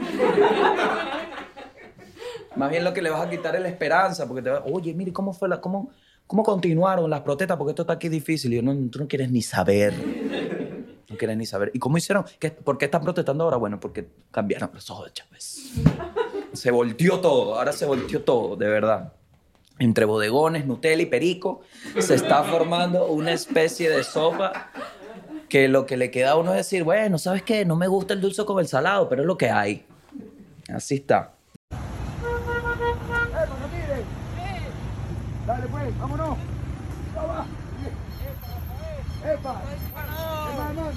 [2.55, 4.93] Más bien lo que le vas a quitar es la esperanza, porque te va, oye,
[4.93, 5.91] mire, ¿cómo fue la, cómo,
[6.27, 7.57] cómo continuaron las protestas?
[7.57, 8.53] Porque esto está aquí difícil.
[8.53, 9.93] Y yo, no, tú no quieres ni saber.
[11.09, 11.71] No quieres ni saber.
[11.73, 12.25] ¿Y cómo hicieron?
[12.39, 13.57] ¿Qué, ¿Por qué están protestando ahora?
[13.57, 15.73] Bueno, porque cambiaron los ojos Chávez.
[16.53, 19.13] Se volteó todo, ahora se volteó todo, de verdad.
[19.77, 21.61] Entre bodegones, Nutella y Perico
[21.99, 24.71] se está formando una especie de sopa
[25.49, 27.65] que lo que le queda a uno es decir, bueno, ¿sabes qué?
[27.65, 29.85] No me gusta el dulce con el salado, pero es lo que hay.
[30.69, 31.34] Así está.
[35.85, 36.37] Pues, vámonos.
[37.13, 37.45] Ya va.
[39.33, 39.61] Epa.
[40.49, 40.89] Hermano.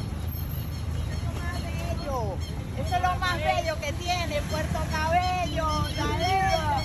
[2.79, 6.83] Eso es lo más bello que tiene Puerto Cabello, Dalea.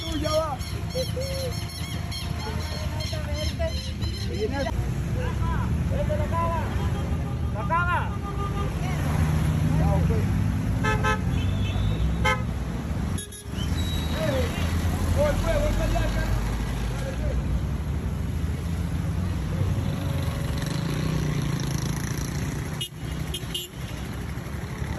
[0.00, 0.58] Tú ya va.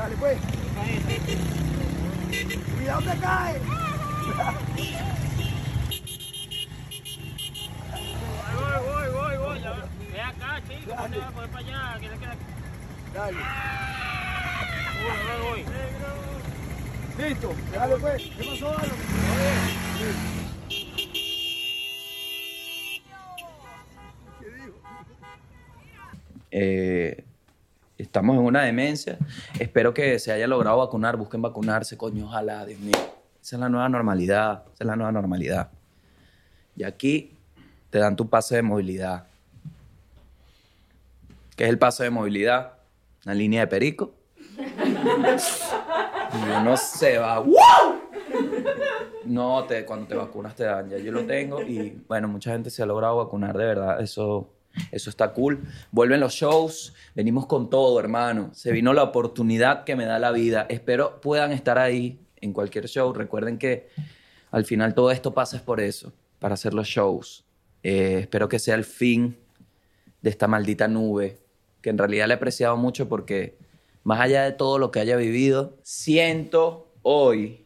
[0.04, 0.38] Dale pues.
[2.76, 3.60] Cuidado te cae.
[8.54, 9.60] Voy, voy, voy, voy.
[10.12, 10.94] Ve acá, chico.
[10.94, 12.00] ¿Dónde vas a poner para allá?
[12.02, 12.36] Que le queda...
[13.14, 13.38] Dale.
[15.04, 15.64] Voy, voy,
[17.18, 17.26] voy.
[17.26, 17.56] Listo.
[17.74, 18.22] Dale pues.
[18.24, 18.94] ¿Qué pasó, Álvaro?
[26.52, 27.24] Eh,
[28.04, 29.18] estamos en una demencia.
[29.60, 31.18] Espero que se haya logrado vacunar.
[31.18, 32.26] Busquen vacunarse, coño.
[32.26, 32.98] Ojalá, Dios mío.
[33.42, 34.64] Esa es la nueva normalidad.
[34.74, 35.72] Esa es la nueva normalidad.
[36.76, 37.38] Y aquí
[37.90, 39.28] te dan tu pase de movilidad.
[41.56, 42.74] ¿Qué es el pase de movilidad?
[43.26, 44.16] Una línea de perico.
[44.58, 47.40] Y uno se va.
[47.40, 48.02] ¡Wow!
[49.26, 50.90] No, te, cuando te vacunas te dan.
[50.90, 54.02] Ya yo lo tengo y bueno, mucha gente se ha logrado vacunar, de verdad.
[54.02, 54.53] Eso,
[54.92, 55.64] eso está cool.
[55.92, 58.52] Vuelven los shows, venimos con todo, hermano.
[58.54, 60.66] Se vino la oportunidad que me da la vida.
[60.70, 63.14] Espero puedan estar ahí en cualquier show.
[63.14, 63.90] Recuerden que
[64.52, 67.46] al final todo esto pasa por eso, para hacer los shows.
[67.84, 69.38] Eh, espero que sea el fin
[70.22, 71.40] de esta maldita nube,
[71.82, 73.58] que en realidad le he apreciado mucho porque
[74.04, 77.66] más allá de todo lo que haya vivido, siento hoy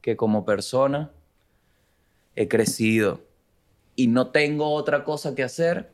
[0.00, 1.12] que como persona
[2.34, 3.20] he crecido
[3.96, 5.92] y no tengo otra cosa que hacer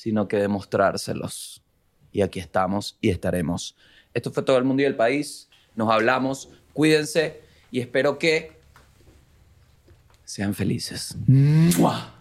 [0.00, 1.62] sino que demostrárselos.
[2.10, 3.76] Y aquí estamos y estaremos.
[4.14, 5.48] Esto fue todo el mundo y el país.
[5.76, 6.48] Nos hablamos.
[6.72, 8.52] Cuídense y espero que
[10.24, 11.16] sean felices.
[11.26, 12.19] ¡Mua!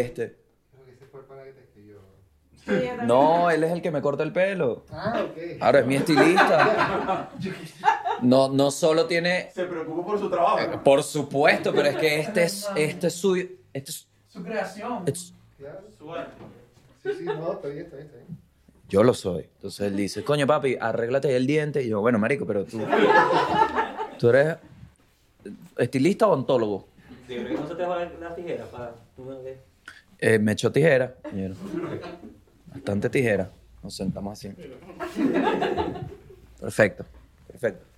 [0.00, 0.36] Este.
[3.04, 4.84] No, él es el que me corta el pelo.
[4.92, 5.38] Ah, ok.
[5.60, 7.30] Ahora es mi estilista.
[8.22, 10.82] No, no solo tiene, Se preocupa por su trabajo.
[10.84, 15.02] por supuesto, pero es que este es, este es su, este es- Su creación.
[15.06, 15.80] es- Claro.
[15.98, 16.32] Su arte.
[17.02, 18.38] Sí, sí, no, está bien, está bien, está bien.
[18.88, 19.48] yo lo soy.
[19.56, 21.82] Entonces él dice, coño papi, arréglate ahí el diente.
[21.82, 22.80] Y yo, bueno, marico, pero tú,
[24.18, 24.56] tú eres
[25.78, 26.86] estilista o ontólogo.
[27.26, 28.94] Sí, que no se te va las tijeras para...
[30.20, 31.16] Eh, me echó tijera.
[31.34, 31.48] yo,
[32.66, 33.50] Bastante tijera.
[33.82, 34.50] Nos sentamos así.
[36.60, 37.06] Perfecto,
[37.46, 37.89] perfecto.